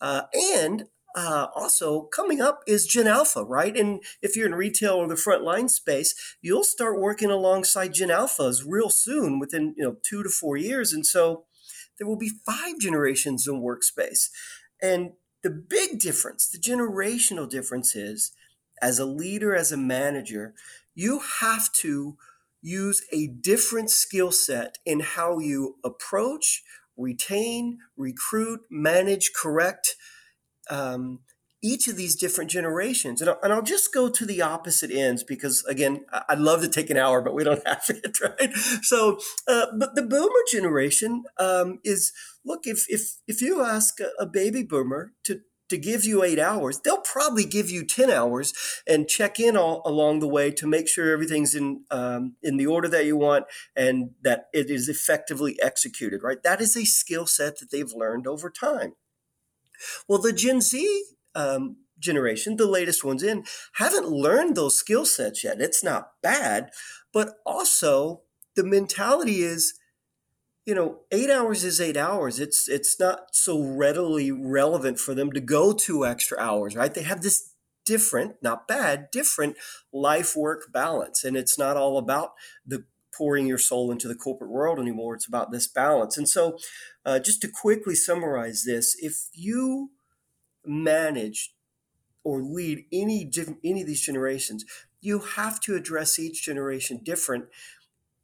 uh, 0.00 0.22
and 0.34 0.86
uh, 1.16 1.48
also 1.54 2.02
coming 2.02 2.40
up 2.40 2.62
is 2.66 2.86
Gen 2.86 3.06
Alpha, 3.06 3.44
right? 3.44 3.76
And 3.76 4.02
if 4.22 4.36
you're 4.36 4.46
in 4.46 4.54
retail 4.54 4.94
or 4.94 5.08
the 5.08 5.14
frontline 5.14 5.68
space, 5.68 6.14
you'll 6.40 6.64
start 6.64 7.00
working 7.00 7.30
alongside 7.30 7.94
Gen 7.94 8.08
Alphas 8.08 8.62
real 8.66 8.90
soon, 8.90 9.38
within 9.38 9.74
you 9.76 9.84
know 9.84 9.96
two 10.02 10.22
to 10.22 10.28
four 10.28 10.56
years, 10.56 10.92
and 10.92 11.06
so 11.06 11.44
there 11.98 12.06
will 12.06 12.16
be 12.18 12.30
five 12.46 12.78
generations 12.78 13.46
in 13.46 13.60
workspace. 13.60 14.30
And 14.82 15.12
the 15.42 15.50
big 15.50 15.98
difference, 15.98 16.48
the 16.48 16.58
generational 16.58 17.48
difference 17.48 17.94
is, 17.94 18.32
as 18.80 18.98
a 18.98 19.04
leader, 19.04 19.54
as 19.54 19.72
a 19.72 19.76
manager, 19.76 20.54
you 20.94 21.20
have 21.40 21.72
to 21.72 22.16
use 22.62 23.02
a 23.12 23.26
different 23.26 23.90
skill 23.90 24.32
set 24.32 24.78
in 24.84 25.00
how 25.00 25.38
you 25.38 25.76
approach, 25.84 26.62
retain, 26.96 27.78
recruit, 27.96 28.60
manage, 28.70 29.32
correct 29.34 29.96
um, 30.70 31.20
each 31.62 31.88
of 31.88 31.96
these 31.96 32.16
different 32.16 32.50
generations. 32.50 33.20
And 33.20 33.30
I'll, 33.30 33.38
and 33.42 33.52
I'll, 33.52 33.62
just 33.62 33.92
go 33.92 34.08
to 34.08 34.24
the 34.24 34.40
opposite 34.40 34.90
ends 34.90 35.22
because, 35.22 35.64
again, 35.68 36.06
I'd 36.28 36.38
love 36.38 36.62
to 36.62 36.68
take 36.68 36.88
an 36.90 36.96
hour, 36.96 37.20
but 37.20 37.34
we 37.34 37.44
don't 37.44 37.62
have 37.66 37.84
it, 37.88 38.18
right? 38.20 38.54
So, 38.82 39.18
uh, 39.46 39.66
but 39.78 39.94
the 39.94 40.02
boomer 40.02 40.42
generation 40.50 41.24
um, 41.38 41.80
is 41.84 42.12
look, 42.44 42.60
if, 42.64 42.86
if, 42.88 43.16
if 43.26 43.42
you 43.42 43.62
ask 43.62 43.98
a, 44.18 44.26
baby 44.26 44.62
boomer 44.62 45.12
to, 45.24 45.40
to 45.68 45.76
give 45.76 46.04
you 46.04 46.24
eight 46.24 46.38
hours, 46.38 46.80
they'll 46.80 46.98
probably 46.98 47.44
give 47.44 47.68
you 47.68 47.84
10 47.84 48.10
hours 48.10 48.54
and 48.88 49.08
check 49.08 49.38
in 49.38 49.56
all 49.56 49.82
along 49.84 50.20
the 50.20 50.28
way 50.28 50.50
to 50.50 50.66
make 50.66 50.88
sure 50.88 51.12
everything's 51.12 51.54
in, 51.54 51.84
um, 51.90 52.36
in 52.42 52.56
the 52.56 52.66
order 52.66 52.88
that 52.88 53.04
you 53.04 53.16
want 53.16 53.44
and 53.76 54.10
that 54.22 54.46
it 54.54 54.70
is 54.70 54.88
effectively 54.88 55.58
executed, 55.60 56.22
right? 56.22 56.42
That 56.42 56.60
is 56.60 56.76
a 56.76 56.84
skill 56.84 57.26
set 57.26 57.58
that 57.58 57.70
they've 57.70 57.92
learned 57.92 58.26
over 58.26 58.48
time. 58.48 58.94
Well, 60.08 60.20
the 60.20 60.32
Gen 60.32 60.60
Z 60.60 61.04
um, 61.34 61.76
generation, 61.98 62.56
the 62.56 62.66
latest 62.66 63.04
ones 63.04 63.22
in, 63.22 63.44
haven't 63.74 64.08
learned 64.08 64.56
those 64.56 64.76
skill 64.76 65.04
sets 65.04 65.44
yet. 65.44 65.60
It's 65.60 65.84
not 65.84 66.12
bad, 66.22 66.70
but 67.12 67.34
also 67.44 68.22
the 68.56 68.64
mentality 68.64 69.42
is, 69.42 69.74
you 70.66 70.74
know, 70.74 71.00
eight 71.10 71.30
hours 71.30 71.64
is 71.64 71.80
eight 71.80 71.96
hours. 71.96 72.38
It's 72.40 72.68
it's 72.68 72.98
not 72.98 73.34
so 73.34 73.62
readily 73.62 74.30
relevant 74.30 74.98
for 74.98 75.14
them 75.14 75.32
to 75.32 75.40
go 75.40 75.72
two 75.72 76.04
extra 76.06 76.38
hours, 76.38 76.76
right? 76.76 76.92
They 76.92 77.02
have 77.02 77.22
this 77.22 77.54
different, 77.84 78.36
not 78.42 78.68
bad, 78.68 79.08
different 79.10 79.56
life 79.92 80.36
work 80.36 80.72
balance, 80.72 81.24
and 81.24 81.36
it's 81.36 81.58
not 81.58 81.76
all 81.76 81.98
about 81.98 82.32
the 82.66 82.84
pouring 83.16 83.46
your 83.46 83.58
soul 83.58 83.90
into 83.90 84.08
the 84.08 84.14
corporate 84.14 84.50
world 84.50 84.78
anymore. 84.78 85.14
It's 85.14 85.26
about 85.26 85.50
this 85.50 85.66
balance. 85.66 86.16
And 86.16 86.28
so, 86.28 86.58
uh, 87.04 87.18
just 87.18 87.40
to 87.42 87.48
quickly 87.48 87.94
summarize 87.94 88.64
this, 88.64 88.96
if 89.00 89.28
you 89.32 89.90
manage 90.64 91.54
or 92.22 92.42
lead 92.42 92.84
any 92.92 93.30
any 93.64 93.80
of 93.80 93.86
these 93.86 94.02
generations, 94.02 94.64
you 95.00 95.20
have 95.20 95.60
to 95.60 95.74
address 95.74 96.18
each 96.18 96.44
generation 96.44 97.00
different 97.02 97.46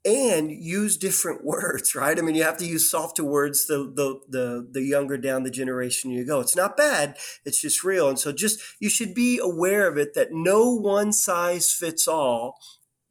and 0.04 0.50
use 0.50 0.96
different 0.96 1.44
words, 1.44 1.94
right? 1.94 2.18
I 2.18 2.22
mean, 2.22 2.34
you 2.34 2.44
have 2.44 2.58
to 2.58 2.66
use 2.66 2.88
softer 2.88 3.24
words 3.24 3.66
the 3.66 3.92
the 3.94 4.20
the 4.28 4.68
the 4.70 4.82
younger 4.82 5.18
down 5.18 5.42
the 5.42 5.50
generation 5.50 6.10
you 6.10 6.24
go. 6.24 6.40
It's 6.40 6.56
not 6.56 6.76
bad, 6.76 7.16
it's 7.44 7.60
just 7.60 7.84
real. 7.84 8.08
And 8.08 8.18
so 8.18 8.32
just 8.32 8.60
you 8.78 8.88
should 8.88 9.14
be 9.14 9.38
aware 9.42 9.88
of 9.88 9.98
it 9.98 10.14
that 10.14 10.32
no 10.32 10.70
one 10.70 11.12
size 11.12 11.72
fits 11.72 12.06
all 12.06 12.58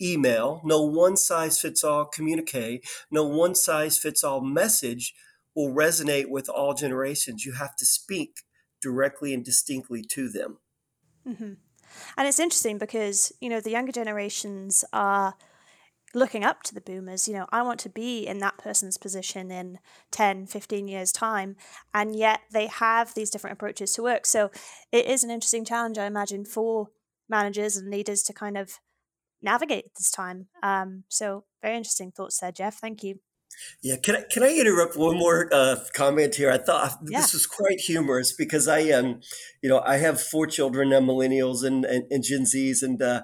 email, 0.01 0.61
no 0.63 0.81
one 0.81 1.17
size 1.17 1.59
fits 1.59 1.83
all 1.83 2.05
communique, 2.05 2.81
no 3.11 3.23
one 3.25 3.55
size 3.55 3.97
fits 3.97 4.23
all 4.23 4.41
message 4.41 5.13
will 5.55 5.73
resonate 5.73 6.29
with 6.29 6.49
all 6.49 6.73
generations. 6.73 7.45
You 7.45 7.53
have 7.53 7.75
to 7.77 7.85
speak 7.85 8.41
directly 8.81 9.33
and 9.33 9.43
distinctly 9.43 10.03
to 10.11 10.29
them. 10.29 10.57
Mm-hmm. 11.27 11.53
And 12.17 12.27
it's 12.27 12.39
interesting 12.39 12.77
because, 12.77 13.31
you 13.39 13.49
know, 13.49 13.61
the 13.61 13.71
younger 13.71 13.91
generations 13.91 14.83
are 14.91 15.35
looking 16.13 16.43
up 16.43 16.63
to 16.63 16.73
the 16.73 16.81
boomers. 16.81 17.27
You 17.27 17.35
know, 17.35 17.45
I 17.51 17.61
want 17.61 17.79
to 17.81 17.89
be 17.89 18.25
in 18.25 18.39
that 18.39 18.57
person's 18.57 18.97
position 18.97 19.51
in 19.51 19.79
10, 20.11 20.47
15 20.47 20.87
years' 20.87 21.11
time. 21.11 21.55
And 21.93 22.15
yet 22.15 22.41
they 22.51 22.67
have 22.67 23.13
these 23.13 23.29
different 23.29 23.53
approaches 23.53 23.93
to 23.93 24.03
work. 24.03 24.25
So 24.25 24.51
it 24.91 25.05
is 25.05 25.23
an 25.23 25.31
interesting 25.31 25.65
challenge, 25.65 25.97
I 25.97 26.05
imagine, 26.05 26.45
for 26.45 26.89
managers 27.29 27.75
and 27.77 27.89
leaders 27.89 28.23
to 28.23 28.33
kind 28.33 28.57
of 28.57 28.79
navigate 29.45 29.95
this 29.97 30.11
time. 30.11 30.47
Um, 30.61 31.03
so 31.07 31.45
very 31.61 31.77
interesting 31.77 32.11
thoughts 32.11 32.39
there, 32.39 32.51
Jeff. 32.51 32.75
Thank 32.75 33.03
you. 33.03 33.19
Yeah, 33.81 33.95
can 34.03 34.17
I 34.17 34.23
can 34.29 34.43
I 34.43 34.53
interrupt 34.53 34.97
one 34.97 35.17
more 35.17 35.47
uh, 35.53 35.77
comment 35.93 36.35
here? 36.35 36.51
I 36.51 36.57
thought 36.57 36.97
yeah. 37.05 37.21
this 37.21 37.33
was 37.33 37.45
quite 37.45 37.79
humorous 37.79 38.33
because 38.33 38.67
I 38.67 38.89
um, 38.89 39.21
you 39.61 39.69
know, 39.69 39.79
I 39.79 39.97
have 39.97 40.21
four 40.21 40.45
children, 40.47 40.91
uh, 40.91 40.99
millennials 40.99 41.63
and, 41.63 41.85
and, 41.85 42.03
and 42.11 42.23
Gen 42.23 42.41
Zs, 42.41 42.83
and 42.83 43.01
uh, 43.01 43.21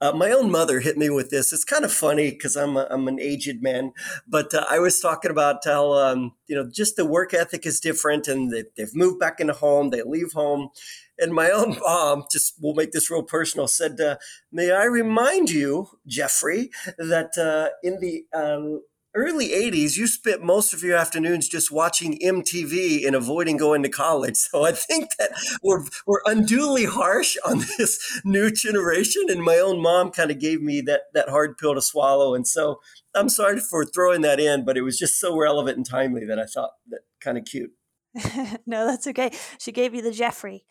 uh, 0.00 0.12
my 0.12 0.30
own 0.30 0.50
mother 0.50 0.80
hit 0.80 0.96
me 0.96 1.10
with 1.10 1.30
this. 1.30 1.52
It's 1.52 1.64
kind 1.64 1.84
of 1.84 1.92
funny 1.92 2.30
because 2.30 2.56
I'm 2.56 2.76
a, 2.76 2.86
I'm 2.90 3.08
an 3.08 3.20
aged 3.20 3.62
man, 3.62 3.92
but 4.26 4.54
uh, 4.54 4.64
I 4.70 4.78
was 4.78 5.00
talking 5.00 5.30
about 5.30 5.64
how 5.64 5.92
um, 5.94 6.32
you 6.46 6.56
know 6.56 6.68
just 6.70 6.96
the 6.96 7.04
work 7.04 7.34
ethic 7.34 7.66
is 7.66 7.80
different, 7.80 8.28
and 8.28 8.52
they, 8.52 8.64
they've 8.76 8.94
moved 8.94 9.18
back 9.18 9.40
into 9.40 9.54
home, 9.54 9.90
they 9.90 10.02
leave 10.02 10.32
home, 10.32 10.70
and 11.18 11.34
my 11.34 11.50
own 11.50 11.78
mom, 11.82 12.24
just 12.30 12.54
we'll 12.60 12.74
make 12.74 12.92
this 12.92 13.10
real 13.10 13.22
personal, 13.22 13.66
said, 13.66 14.00
uh, 14.00 14.16
May 14.52 14.70
I 14.70 14.84
remind 14.84 15.50
you, 15.50 15.88
Jeffrey, 16.06 16.70
that 16.96 17.36
uh, 17.36 17.70
in 17.82 18.00
the 18.00 18.24
um, 18.32 18.82
early 19.14 19.48
80s, 19.48 19.96
you 19.96 20.06
spent 20.06 20.42
most 20.42 20.72
of 20.72 20.82
your 20.82 20.96
afternoons 20.96 21.48
just 21.48 21.72
watching 21.72 22.18
MTV 22.18 23.06
and 23.06 23.16
avoiding 23.16 23.56
going 23.56 23.82
to 23.82 23.88
college. 23.88 24.36
So 24.48 24.64
I 24.64 24.72
think 24.72 25.10
that 25.18 25.32
we're, 25.62 25.84
we're 26.06 26.22
unduly 26.24 26.84
harsh 26.84 27.36
on 27.44 27.58
this 27.78 28.20
new 28.24 28.50
generation. 28.50 29.24
And 29.28 29.42
my 29.42 29.56
own 29.56 29.82
mom 29.82 30.10
kind 30.10 30.30
of 30.30 30.38
gave 30.38 30.62
me 30.62 30.80
that, 30.82 31.02
that 31.12 31.28
hard 31.28 31.58
pill 31.58 31.74
to 31.74 31.82
swallow. 31.82 32.34
And 32.34 32.46
so 32.46 32.80
I'm 33.14 33.28
sorry 33.28 33.60
for 33.60 33.84
throwing 33.84 34.22
that 34.22 34.40
in, 34.40 34.64
but 34.64 34.76
it 34.76 34.82
was 34.82 34.98
just 34.98 35.20
so 35.20 35.36
relevant 35.36 35.76
and 35.76 35.86
timely 35.86 36.24
that 36.26 36.38
I 36.38 36.46
thought 36.46 36.70
that 36.88 37.00
kind 37.20 37.36
of 37.36 37.44
cute. 37.44 37.72
no, 38.66 38.86
that's 38.86 39.06
okay. 39.06 39.30
She 39.58 39.72
gave 39.72 39.94
you 39.94 40.02
the 40.02 40.12
Jeffrey. 40.12 40.64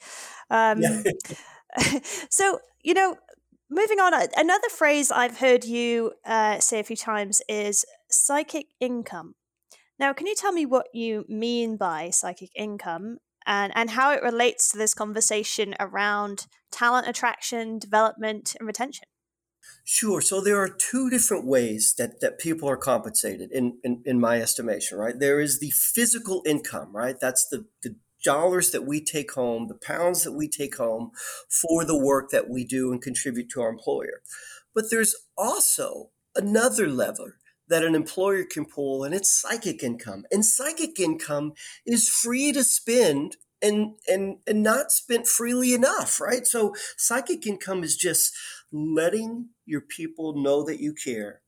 Um, 0.50 0.82
so, 2.30 2.60
you 2.84 2.94
know, 2.94 3.16
moving 3.70 4.00
on, 4.00 4.14
another 4.36 4.70
phrase 4.70 5.12
I've 5.12 5.38
heard 5.38 5.66
you 5.66 6.14
uh, 6.26 6.60
say 6.60 6.80
a 6.80 6.84
few 6.84 6.96
times 6.96 7.42
is 7.48 7.86
psychic 8.10 8.68
income. 8.80 9.36
Now, 10.00 10.14
can 10.14 10.28
you 10.28 10.36
tell 10.36 10.52
me 10.52 10.66
what 10.66 10.88
you 10.94 11.26
mean 11.28 11.78
by 11.78 12.12
psychic 12.12 12.50
income 12.56 13.18
and, 13.46 13.74
and 13.76 13.92
how 13.92 14.12
it 14.12 14.22
relates 14.22 14.70
to 14.70 14.78
this 14.78 14.94
conversation 14.94 15.74
around 15.80 16.48
talent 16.72 17.08
attraction, 17.08 17.80
development, 17.80 18.56
and 18.60 18.68
retention? 18.68 19.08
Sure. 19.84 20.22
So 20.22 20.42
there 20.42 20.62
are 20.62 20.70
two 20.70 21.10
different 21.10 21.46
ways 21.46 21.96
that, 21.98 22.22
that 22.22 22.40
people 22.40 22.70
are 22.70 22.78
compensated 22.78 23.52
in, 23.52 23.78
in, 23.84 24.02
in 24.06 24.20
my 24.20 24.42
estimation, 24.42 24.98
right? 24.98 25.18
There 25.18 25.40
is 25.40 25.60
the 25.60 25.72
physical 25.72 26.44
income, 26.46 26.96
right? 26.96 27.16
That's 27.20 27.48
the, 27.50 27.66
the 27.84 27.96
dollars 28.24 28.72
that 28.72 28.86
we 28.86 29.04
take 29.04 29.32
home, 29.34 29.68
the 29.68 29.76
pounds 29.76 30.24
that 30.24 30.34
we 30.34 30.48
take 30.48 30.78
home 30.78 31.12
for 31.50 31.86
the 31.86 31.98
work 31.98 32.30
that 32.32 32.50
we 32.50 32.66
do 32.66 32.92
and 32.92 33.02
contribute 33.02 33.50
to 33.50 33.62
our 33.62 33.70
employer. 33.70 34.22
But 34.76 34.86
there's 34.92 35.16
also 35.38 36.10
another 36.36 36.88
lever 36.88 37.37
that 37.70 37.84
an 37.84 37.96
employer 37.96 38.44
can 38.44 38.66
pull, 38.66 39.04
and 39.04 39.14
it's 39.14 39.30
psychic 39.30 39.84
income. 39.84 40.26
And 40.32 40.46
psychic 40.46 41.00
income 41.00 41.54
is 41.86 42.10
free 42.10 42.52
to 42.52 42.64
spend 42.64 43.38
and 43.62 43.96
and 44.08 44.38
and 44.46 44.64
not 44.64 44.92
spent 44.92 45.28
freely 45.28 45.74
enough, 45.74 46.22
right? 46.22 46.46
So 46.46 46.76
psychic 46.96 47.46
income 47.46 47.84
is 47.84 47.98
just 47.98 48.34
letting 48.72 49.50
your 49.66 49.82
people 49.82 50.42
know 50.42 50.64
that 50.64 50.80
you 50.80 50.94
care, 50.94 51.42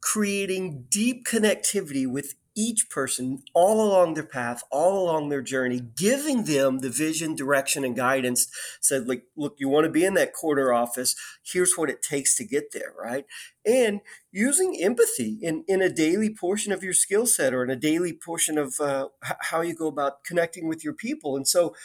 creating 0.00 0.86
deep 0.88 1.26
connectivity 1.26 2.06
with 2.06 2.34
each 2.58 2.90
person 2.90 3.44
all 3.54 3.80
along 3.80 4.14
their 4.14 4.26
path, 4.26 4.64
all 4.72 5.00
along 5.00 5.28
their 5.28 5.40
journey, 5.40 5.80
giving 5.80 6.42
them 6.42 6.80
the 6.80 6.90
vision, 6.90 7.36
direction, 7.36 7.84
and 7.84 7.94
guidance. 7.94 8.48
Said, 8.80 9.06
like, 9.06 9.22
look, 9.36 9.54
you 9.58 9.68
want 9.68 9.84
to 9.84 9.90
be 9.90 10.04
in 10.04 10.14
that 10.14 10.34
corner 10.34 10.72
office. 10.72 11.14
Here's 11.44 11.78
what 11.78 11.88
it 11.88 12.02
takes 12.02 12.34
to 12.36 12.44
get 12.44 12.72
there, 12.72 12.92
right? 13.00 13.26
And 13.64 14.00
using 14.32 14.76
empathy 14.82 15.38
in, 15.40 15.64
in 15.68 15.80
a 15.80 15.88
daily 15.88 16.34
portion 16.34 16.72
of 16.72 16.82
your 16.82 16.94
skill 16.94 17.26
set 17.26 17.54
or 17.54 17.62
in 17.62 17.70
a 17.70 17.76
daily 17.76 18.12
portion 18.12 18.58
of 18.58 18.74
uh, 18.80 19.08
how 19.22 19.60
you 19.60 19.74
go 19.74 19.86
about 19.86 20.24
connecting 20.24 20.66
with 20.66 20.82
your 20.82 20.94
people. 20.94 21.36
And 21.36 21.46
so, 21.46 21.76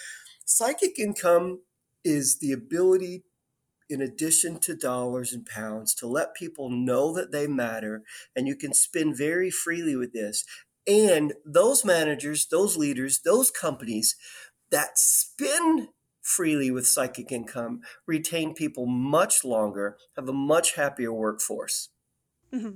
psychic 0.43 0.97
income 0.97 1.61
is 2.03 2.39
the 2.39 2.51
ability 2.51 3.23
in 3.89 4.01
addition 4.01 4.59
to 4.59 4.75
dollars 4.75 5.33
and 5.33 5.45
pounds 5.45 5.93
to 5.93 6.07
let 6.07 6.33
people 6.33 6.69
know 6.69 7.13
that 7.13 7.31
they 7.31 7.47
matter 7.47 8.03
and 8.35 8.47
you 8.47 8.55
can 8.55 8.73
spend 8.73 9.17
very 9.17 9.51
freely 9.51 9.95
with 9.95 10.13
this 10.13 10.43
and 10.87 11.33
those 11.45 11.85
managers 11.85 12.45
those 12.47 12.77
leaders 12.77 13.21
those 13.21 13.49
companies 13.51 14.15
that 14.71 14.97
spend 14.97 15.87
freely 16.21 16.71
with 16.71 16.87
psychic 16.87 17.31
income 17.31 17.81
retain 18.05 18.53
people 18.53 18.85
much 18.85 19.43
longer 19.43 19.97
have 20.15 20.27
a 20.27 20.33
much 20.33 20.75
happier 20.75 21.11
workforce 21.11 21.89
mm-hmm. 22.53 22.75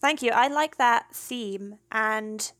thank 0.00 0.22
you 0.22 0.30
i 0.32 0.48
like 0.48 0.76
that 0.76 1.06
theme 1.12 1.76
and 1.90 2.52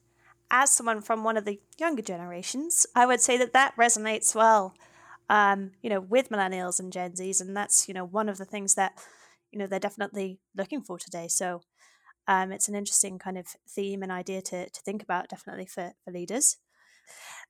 as 0.51 0.71
someone 0.71 1.01
from 1.01 1.23
one 1.23 1.37
of 1.37 1.45
the 1.45 1.61
younger 1.79 2.03
generations 2.03 2.87
i 2.95 3.07
would 3.07 3.21
say 3.21 3.37
that 3.37 3.53
that 3.53 3.75
resonates 3.77 4.35
well 4.35 4.75
um, 5.31 5.71
you 5.81 5.89
know, 5.89 6.01
with 6.01 6.29
millennials 6.29 6.81
and 6.81 6.93
Gen 6.93 7.13
Zs, 7.13 7.41
and 7.41 7.57
that's 7.57 7.89
you 7.89 7.95
know 7.95 8.05
one 8.05 8.29
of 8.29 8.37
the 8.37 8.45
things 8.45 8.75
that 8.75 8.93
you 9.53 9.59
know 9.59 9.67
they're 9.67 9.79
definitely 9.79 10.41
looking 10.57 10.83
for 10.83 10.99
today. 10.99 11.29
So 11.29 11.63
um, 12.31 12.53
it's 12.53 12.69
an 12.69 12.75
interesting 12.75 13.19
kind 13.19 13.37
of 13.37 13.47
theme 13.69 14.03
and 14.03 14.13
idea 14.13 14.41
to 14.43 14.71
to 14.71 14.81
think 14.83 15.03
about, 15.03 15.29
definitely 15.29 15.67
for 15.67 15.93
for 16.05 16.13
leaders. 16.13 16.57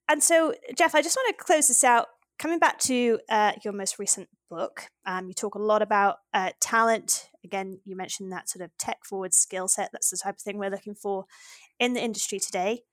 And 0.09 0.23
so, 0.23 0.55
Jeff, 0.77 0.95
I 0.95 1.03
just 1.03 1.17
want 1.17 1.37
to 1.37 1.45
close 1.45 1.69
this 1.69 1.85
out. 1.85 2.07
Coming 2.39 2.59
back 2.59 2.79
to 2.81 3.21
uh, 3.29 3.53
your 3.63 3.75
most 3.75 3.99
recent 3.99 4.29
book, 4.49 4.89
um, 5.05 5.29
you 5.29 5.35
talk 5.35 5.55
a 5.55 5.59
lot 5.59 5.83
about 5.83 6.17
uh, 6.33 6.51
talent. 6.59 7.29
Again, 7.45 7.81
you 7.85 7.95
mentioned 7.95 8.33
that 8.33 8.49
sort 8.49 8.65
of 8.65 8.71
tech 8.79 9.05
forward 9.05 9.35
skill 9.35 9.69
set. 9.69 9.91
That's 9.93 10.09
the 10.09 10.17
type 10.17 10.37
of 10.37 10.41
thing 10.41 10.57
we're 10.57 10.71
looking 10.71 10.95
for 10.95 11.27
in 11.79 11.93
the 11.93 12.03
industry 12.03 12.41
today 12.41 12.85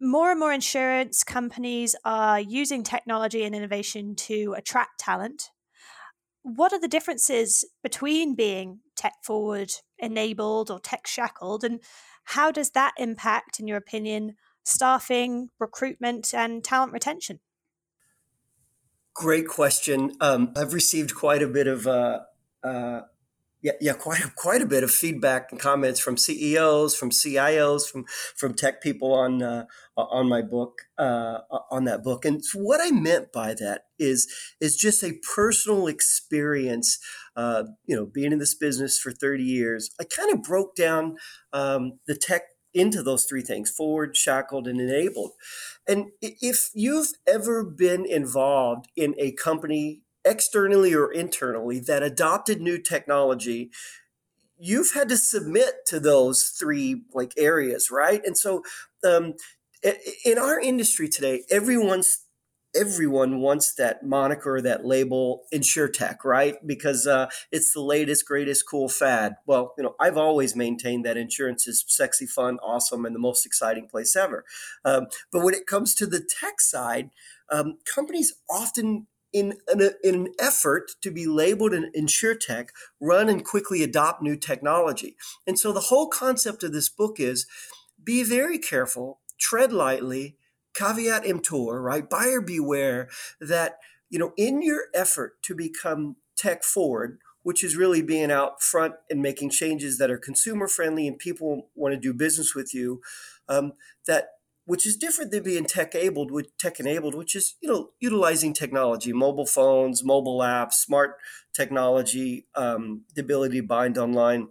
more 0.00 0.30
and 0.30 0.40
more 0.40 0.52
insurance 0.52 1.22
companies 1.22 1.94
are 2.04 2.40
using 2.40 2.82
technology 2.82 3.44
and 3.44 3.54
innovation 3.54 4.14
to 4.16 4.54
attract 4.56 4.98
talent. 4.98 5.50
What 6.42 6.72
are 6.72 6.80
the 6.80 6.88
differences 6.88 7.66
between 7.82 8.34
being 8.34 8.80
tech 8.96 9.12
forward 9.22 9.70
enabled 10.00 10.70
or 10.70 10.80
tech 10.80 11.06
shackled? 11.06 11.64
And 11.64 11.80
how 12.24 12.50
does 12.50 12.70
that 12.70 12.94
impact, 12.98 13.60
in 13.60 13.66
your 13.66 13.76
opinion, 13.76 14.36
staffing, 14.64 15.50
recruitment, 15.58 16.34
and 16.34 16.62
talent 16.62 16.92
retention? 16.92 17.40
Great 19.14 19.48
question. 19.48 20.12
Um, 20.20 20.52
I've 20.56 20.72
received 20.72 21.14
quite 21.14 21.42
a 21.42 21.48
bit 21.48 21.66
of 21.66 21.86
uh, 21.86 22.20
uh, 22.62 23.02
yeah, 23.62 23.72
yeah, 23.80 23.92
quite 23.92 24.22
quite 24.36 24.62
a 24.62 24.66
bit 24.66 24.82
of 24.82 24.90
feedback 24.90 25.48
and 25.50 25.60
comments 25.60 26.00
from 26.00 26.16
CEOs, 26.16 26.96
from 26.96 27.10
CIOs, 27.10 27.88
from 27.88 28.04
from 28.36 28.54
tech 28.54 28.82
people 28.82 29.12
on 29.12 29.42
uh, 29.42 29.66
on 29.96 30.28
my 30.28 30.40
book 30.40 30.78
uh, 30.98 31.40
on 31.70 31.84
that 31.84 32.02
book. 32.02 32.24
And 32.24 32.42
what 32.54 32.80
I 32.82 32.90
meant 32.90 33.32
by 33.32 33.54
that 33.54 33.82
is 33.98 34.32
is 34.60 34.76
just 34.76 35.02
a 35.04 35.18
personal 35.34 35.86
experience. 35.86 36.98
Uh, 37.36 37.64
you 37.86 37.94
know, 37.94 38.06
being 38.06 38.32
in 38.32 38.38
this 38.38 38.54
business 38.54 38.98
for 38.98 39.12
thirty 39.12 39.44
years, 39.44 39.90
I 40.00 40.04
kind 40.04 40.32
of 40.32 40.42
broke 40.42 40.74
down 40.74 41.16
um, 41.52 41.98
the 42.06 42.16
tech 42.16 42.42
into 42.72 43.02
those 43.02 43.24
three 43.24 43.42
things 43.42 43.70
forward, 43.70 44.16
shackled, 44.16 44.68
and 44.68 44.80
enabled. 44.80 45.32
And 45.88 46.06
if 46.22 46.70
you've 46.72 47.08
ever 47.26 47.64
been 47.64 48.06
involved 48.06 48.86
in 48.96 49.14
a 49.18 49.32
company 49.32 50.02
externally 50.30 50.94
or 50.94 51.12
internally 51.12 51.80
that 51.80 52.04
adopted 52.04 52.60
new 52.60 52.78
technology 52.78 53.70
you've 54.60 54.92
had 54.92 55.08
to 55.08 55.16
submit 55.16 55.86
to 55.86 55.98
those 55.98 56.54
three 56.58 57.02
like 57.12 57.32
areas 57.36 57.90
right? 57.90 58.20
And 58.24 58.36
so 58.36 58.62
um, 59.02 59.34
in 60.24 60.38
our 60.38 60.60
industry 60.60 61.08
today 61.08 61.42
everyone's 61.50 62.26
everyone 62.76 63.40
wants 63.40 63.74
that 63.74 64.04
moniker 64.04 64.60
that 64.60 64.84
label 64.84 65.42
insurtech 65.52 66.24
right? 66.24 66.54
Because 66.64 67.06
uh, 67.06 67.28
it's 67.50 67.72
the 67.72 67.80
latest 67.80 68.24
greatest 68.24 68.68
cool 68.68 68.88
fad. 68.88 69.34
Well 69.46 69.74
you 69.76 69.82
know 69.82 69.96
i've 69.98 70.18
always 70.18 70.54
maintained 70.54 71.04
that 71.04 71.16
insurance 71.16 71.66
is 71.66 71.84
sexy 71.88 72.26
fun 72.26 72.58
awesome 72.62 73.04
and 73.04 73.14
the 73.14 73.20
most 73.20 73.44
exciting 73.44 73.88
place 73.88 74.14
ever. 74.14 74.44
Um, 74.84 75.06
but 75.32 75.42
when 75.42 75.54
it 75.54 75.66
comes 75.66 75.94
to 75.96 76.06
the 76.06 76.20
tech 76.20 76.60
side 76.60 77.10
um, 77.50 77.78
companies 77.92 78.34
often 78.48 79.08
in 79.32 79.58
an, 79.68 79.90
in 80.02 80.14
an 80.14 80.28
effort 80.38 80.92
to 81.02 81.10
be 81.10 81.26
labeled 81.26 81.72
an 81.72 81.90
insurtech, 81.96 82.68
run 83.00 83.28
and 83.28 83.44
quickly 83.44 83.82
adopt 83.82 84.22
new 84.22 84.36
technology. 84.36 85.16
And 85.46 85.58
so 85.58 85.72
the 85.72 85.80
whole 85.80 86.08
concept 86.08 86.62
of 86.62 86.72
this 86.72 86.88
book 86.88 87.20
is 87.20 87.46
be 88.02 88.22
very 88.22 88.58
careful, 88.58 89.20
tread 89.38 89.72
lightly, 89.72 90.36
caveat 90.74 91.26
emptor, 91.26 91.80
right? 91.80 92.08
Buyer 92.08 92.40
beware 92.40 93.08
that, 93.40 93.78
you 94.08 94.18
know, 94.18 94.32
in 94.36 94.62
your 94.62 94.84
effort 94.94 95.42
to 95.42 95.54
become 95.54 96.16
tech 96.36 96.64
forward, 96.64 97.18
which 97.42 97.64
is 97.64 97.76
really 97.76 98.02
being 98.02 98.30
out 98.30 98.62
front 98.62 98.94
and 99.08 99.22
making 99.22 99.50
changes 99.50 99.98
that 99.98 100.10
are 100.10 100.18
consumer 100.18 100.68
friendly 100.68 101.06
and 101.06 101.18
people 101.18 101.68
want 101.74 101.94
to 101.94 102.00
do 102.00 102.12
business 102.12 102.54
with 102.54 102.74
you, 102.74 103.00
um, 103.48 103.72
that 104.06 104.28
which 104.70 104.86
is 104.86 104.96
different 104.96 105.32
than 105.32 105.42
being 105.42 105.64
tech 105.64 105.96
enabled 105.96 106.30
with 106.30 106.56
tech 106.56 106.78
enabled 106.78 107.16
which 107.16 107.34
is 107.34 107.56
you 107.60 107.68
know 107.68 107.90
utilizing 107.98 108.52
technology 108.52 109.12
mobile 109.12 109.44
phones 109.44 110.04
mobile 110.04 110.38
apps 110.38 110.74
smart 110.74 111.16
technology 111.52 112.46
um, 112.54 113.02
the 113.14 113.20
ability 113.20 113.60
to 113.60 113.66
bind 113.66 113.98
online. 113.98 114.48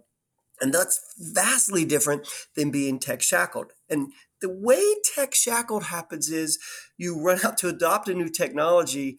And 0.60 0.74
that's 0.74 1.00
vastly 1.18 1.86
different 1.86 2.28
than 2.54 2.70
being 2.70 2.98
tech 2.98 3.22
shackled 3.22 3.72
and 3.88 4.12
the 4.42 4.50
way 4.50 4.82
tech 5.14 5.34
shackled 5.34 5.84
happens 5.84 6.28
is 6.30 6.58
you 6.98 7.18
run 7.18 7.38
out 7.44 7.56
to 7.58 7.68
adopt 7.68 8.08
a 8.08 8.14
new 8.14 8.28
technology 8.28 9.18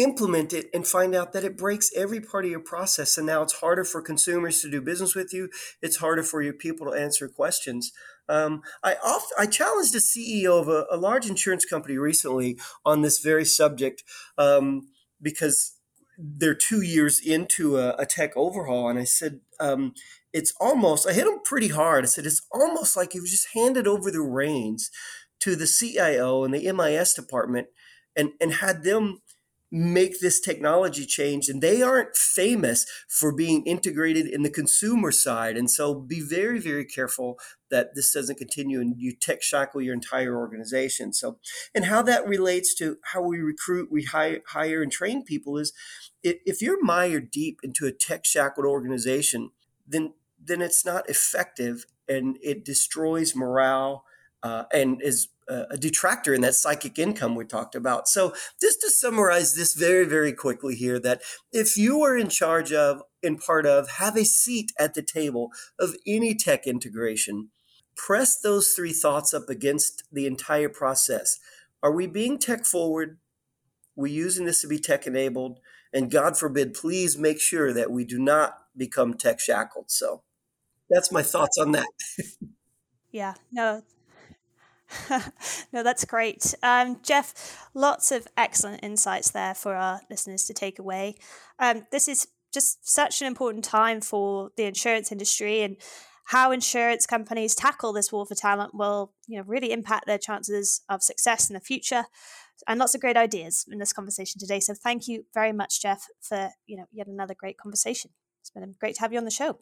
implement 0.00 0.52
it 0.52 0.66
and 0.72 0.86
find 0.86 1.14
out 1.14 1.32
that 1.32 1.44
it 1.44 1.56
breaks 1.56 1.90
every 1.96 2.20
part 2.20 2.44
of 2.44 2.50
your 2.50 2.60
process 2.60 3.18
and 3.18 3.26
now 3.26 3.42
it's 3.42 3.60
harder 3.60 3.84
for 3.84 4.00
consumers 4.00 4.60
to 4.60 4.70
do 4.70 4.80
business 4.80 5.14
with 5.14 5.32
you 5.32 5.48
it's 5.82 5.96
harder 5.96 6.22
for 6.22 6.42
your 6.42 6.54
people 6.54 6.90
to 6.90 6.98
answer 6.98 7.28
questions 7.28 7.92
um, 8.30 8.62
I 8.84 8.94
oft, 9.04 9.32
I 9.36 9.46
challenged 9.46 9.94
a 9.96 9.98
CEO 9.98 10.60
of 10.60 10.68
a, 10.68 10.86
a, 10.88 10.96
large 10.96 11.28
insurance 11.28 11.64
company 11.64 11.98
recently 11.98 12.58
on 12.84 13.02
this 13.02 13.18
very 13.18 13.44
subject 13.44 14.04
um, 14.38 14.86
because 15.20 15.76
they're 16.16 16.54
two 16.54 16.80
years 16.80 17.18
into 17.18 17.78
a, 17.78 17.96
a 17.96 18.06
tech 18.06 18.36
overhaul, 18.36 18.88
and 18.88 18.98
I 19.00 19.04
said 19.04 19.40
um, 19.58 19.94
it's 20.32 20.52
almost. 20.60 21.08
I 21.08 21.12
hit 21.12 21.24
them 21.24 21.40
pretty 21.44 21.68
hard. 21.68 22.04
I 22.04 22.06
said 22.06 22.24
it's 22.24 22.46
almost 22.52 22.96
like 22.96 23.14
you've 23.14 23.26
just 23.26 23.48
handed 23.54 23.88
over 23.88 24.10
the 24.10 24.20
reins 24.20 24.90
to 25.40 25.56
the 25.56 25.66
CIO 25.66 26.44
and 26.44 26.54
the 26.54 26.72
MIS 26.72 27.14
department, 27.14 27.68
and 28.14 28.30
and 28.40 28.54
had 28.54 28.84
them 28.84 29.22
make 29.70 30.20
this 30.20 30.40
technology 30.40 31.06
change 31.06 31.48
and 31.48 31.62
they 31.62 31.80
aren't 31.80 32.16
famous 32.16 32.86
for 33.08 33.34
being 33.34 33.64
integrated 33.64 34.26
in 34.26 34.42
the 34.42 34.50
consumer 34.50 35.12
side. 35.12 35.56
And 35.56 35.70
so 35.70 35.94
be 35.94 36.20
very 36.20 36.58
very 36.58 36.84
careful 36.84 37.38
that 37.70 37.94
this 37.94 38.12
doesn't 38.12 38.38
continue 38.38 38.80
and 38.80 38.94
you 38.98 39.14
tech 39.14 39.42
shackle 39.42 39.80
your 39.80 39.94
entire 39.94 40.36
organization. 40.36 41.12
So 41.12 41.38
and 41.74 41.84
how 41.84 42.02
that 42.02 42.26
relates 42.26 42.74
to 42.76 42.98
how 43.12 43.22
we 43.22 43.38
recruit 43.38 43.92
we 43.92 44.04
hire, 44.04 44.40
hire 44.48 44.82
and 44.82 44.90
train 44.90 45.24
people 45.24 45.56
is 45.56 45.72
if 46.22 46.60
you're 46.60 46.82
mired 46.82 47.30
deep 47.30 47.60
into 47.62 47.86
a 47.86 47.92
tech 47.92 48.24
shackled 48.24 48.66
organization 48.66 49.50
then 49.86 50.14
then 50.42 50.62
it's 50.62 50.84
not 50.84 51.08
effective 51.08 51.84
and 52.08 52.38
it 52.42 52.64
destroys 52.64 53.36
morale 53.36 54.04
uh, 54.42 54.64
and 54.72 55.00
is 55.02 55.28
a 55.50 55.76
detractor 55.76 56.32
in 56.32 56.42
that 56.42 56.54
psychic 56.54 56.98
income 56.98 57.34
we 57.34 57.44
talked 57.44 57.74
about. 57.74 58.08
So, 58.08 58.32
just 58.60 58.80
to 58.82 58.90
summarize 58.90 59.54
this 59.54 59.74
very, 59.74 60.04
very 60.04 60.32
quickly 60.32 60.76
here, 60.76 61.00
that 61.00 61.22
if 61.52 61.76
you 61.76 62.02
are 62.02 62.16
in 62.16 62.28
charge 62.28 62.72
of, 62.72 63.02
in 63.22 63.36
part 63.36 63.66
of, 63.66 63.90
have 63.92 64.16
a 64.16 64.24
seat 64.24 64.72
at 64.78 64.94
the 64.94 65.02
table 65.02 65.50
of 65.78 65.96
any 66.06 66.34
tech 66.34 66.66
integration, 66.66 67.50
press 67.96 68.40
those 68.40 68.68
three 68.68 68.92
thoughts 68.92 69.34
up 69.34 69.48
against 69.48 70.04
the 70.12 70.26
entire 70.26 70.68
process. 70.68 71.38
Are 71.82 71.92
we 71.92 72.06
being 72.06 72.38
tech 72.38 72.64
forward? 72.64 73.18
We 73.96 74.12
using 74.12 74.46
this 74.46 74.60
to 74.62 74.68
be 74.68 74.78
tech 74.78 75.06
enabled? 75.06 75.58
And 75.92 76.10
God 76.10 76.36
forbid, 76.38 76.74
please 76.74 77.18
make 77.18 77.40
sure 77.40 77.72
that 77.72 77.90
we 77.90 78.04
do 78.04 78.20
not 78.20 78.58
become 78.76 79.14
tech 79.14 79.40
shackled. 79.40 79.90
So, 79.90 80.22
that's 80.88 81.10
my 81.10 81.22
thoughts 81.22 81.58
on 81.58 81.72
that. 81.72 81.86
yeah, 83.10 83.34
no, 83.50 83.82
no, 85.72 85.82
that's 85.82 86.04
great. 86.04 86.54
Um, 86.62 86.98
Jeff, 87.02 87.68
lots 87.74 88.12
of 88.12 88.26
excellent 88.36 88.82
insights 88.82 89.30
there 89.30 89.54
for 89.54 89.74
our 89.74 90.00
listeners 90.10 90.44
to 90.46 90.54
take 90.54 90.78
away. 90.78 91.16
Um, 91.58 91.86
this 91.92 92.08
is 92.08 92.26
just 92.52 92.88
such 92.88 93.20
an 93.20 93.26
important 93.26 93.64
time 93.64 94.00
for 94.00 94.50
the 94.56 94.64
insurance 94.64 95.12
industry 95.12 95.62
and 95.62 95.76
how 96.26 96.52
insurance 96.52 97.06
companies 97.06 97.54
tackle 97.54 97.92
this 97.92 98.12
war 98.12 98.24
for 98.24 98.34
talent 98.34 98.74
will 98.74 99.12
you 99.26 99.36
know 99.36 99.44
really 99.46 99.72
impact 99.72 100.06
their 100.06 100.18
chances 100.18 100.80
of 100.88 101.02
success 101.02 101.48
in 101.50 101.54
the 101.54 101.60
future 101.60 102.04
and 102.68 102.78
lots 102.78 102.94
of 102.94 103.00
great 103.00 103.16
ideas 103.16 103.64
in 103.70 103.78
this 103.78 103.92
conversation 103.92 104.38
today 104.38 104.60
so 104.60 104.74
thank 104.74 105.08
you 105.08 105.24
very 105.34 105.52
much 105.52 105.82
jeff 105.82 106.06
for 106.20 106.50
you 106.66 106.76
know 106.76 106.86
yet 106.92 107.06
another 107.06 107.34
great 107.34 107.58
conversation 107.58 108.10
it's 108.40 108.50
been 108.50 108.74
great 108.78 108.94
to 108.94 109.00
have 109.00 109.12
you 109.12 109.18
on 109.18 109.24
the 109.24 109.30
show 109.30 109.58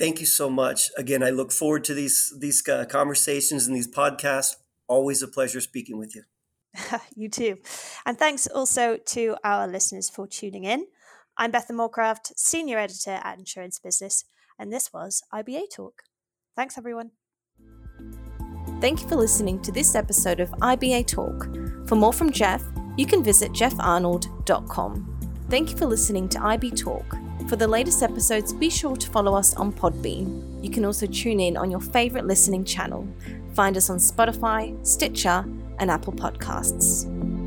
Thank 0.00 0.18
you 0.18 0.26
so 0.26 0.48
much. 0.48 0.90
Again, 0.96 1.22
I 1.22 1.28
look 1.28 1.52
forward 1.52 1.84
to 1.84 1.94
these 1.94 2.32
these 2.40 2.66
uh, 2.66 2.86
conversations 2.86 3.66
and 3.66 3.76
these 3.76 3.86
podcasts. 3.86 4.56
Always 4.88 5.22
a 5.22 5.28
pleasure 5.28 5.60
speaking 5.60 5.98
with 5.98 6.16
you. 6.16 6.22
you 7.14 7.28
too. 7.28 7.58
And 8.06 8.18
thanks 8.18 8.46
also 8.46 8.96
to 8.96 9.36
our 9.44 9.68
listeners 9.68 10.08
for 10.08 10.26
tuning 10.26 10.64
in. 10.64 10.86
I'm 11.36 11.52
Bethan 11.52 11.76
Moorcraft, 11.76 12.32
Senior 12.34 12.78
Editor 12.78 13.20
at 13.22 13.38
Insurance 13.38 13.78
Business, 13.78 14.24
and 14.58 14.72
this 14.72 14.90
was 14.90 15.22
IBA 15.34 15.64
Talk. 15.76 16.02
Thanks, 16.56 16.78
everyone. 16.78 17.10
Thank 18.80 19.02
you 19.02 19.08
for 19.08 19.16
listening 19.16 19.60
to 19.60 19.70
this 19.70 19.94
episode 19.94 20.40
of 20.40 20.50
IBA 20.62 21.06
Talk. 21.08 21.46
For 21.86 21.96
more 21.96 22.14
from 22.14 22.32
Jeff, 22.32 22.62
you 22.96 23.04
can 23.04 23.22
visit 23.22 23.52
jeffarnold.com. 23.52 25.20
Thank 25.50 25.70
you 25.70 25.76
for 25.76 25.84
listening 25.84 26.26
to 26.30 26.42
IB 26.42 26.70
Talk. 26.70 27.16
For 27.50 27.56
the 27.56 27.66
latest 27.66 28.00
episodes, 28.04 28.52
be 28.52 28.70
sure 28.70 28.94
to 28.94 29.10
follow 29.10 29.34
us 29.34 29.54
on 29.54 29.72
Podbean. 29.72 30.62
You 30.62 30.70
can 30.70 30.84
also 30.84 31.04
tune 31.06 31.40
in 31.40 31.56
on 31.56 31.68
your 31.68 31.80
favourite 31.80 32.24
listening 32.24 32.64
channel. 32.64 33.08
Find 33.54 33.76
us 33.76 33.90
on 33.90 33.98
Spotify, 33.98 34.86
Stitcher, 34.86 35.44
and 35.80 35.90
Apple 35.90 36.12
Podcasts. 36.12 37.39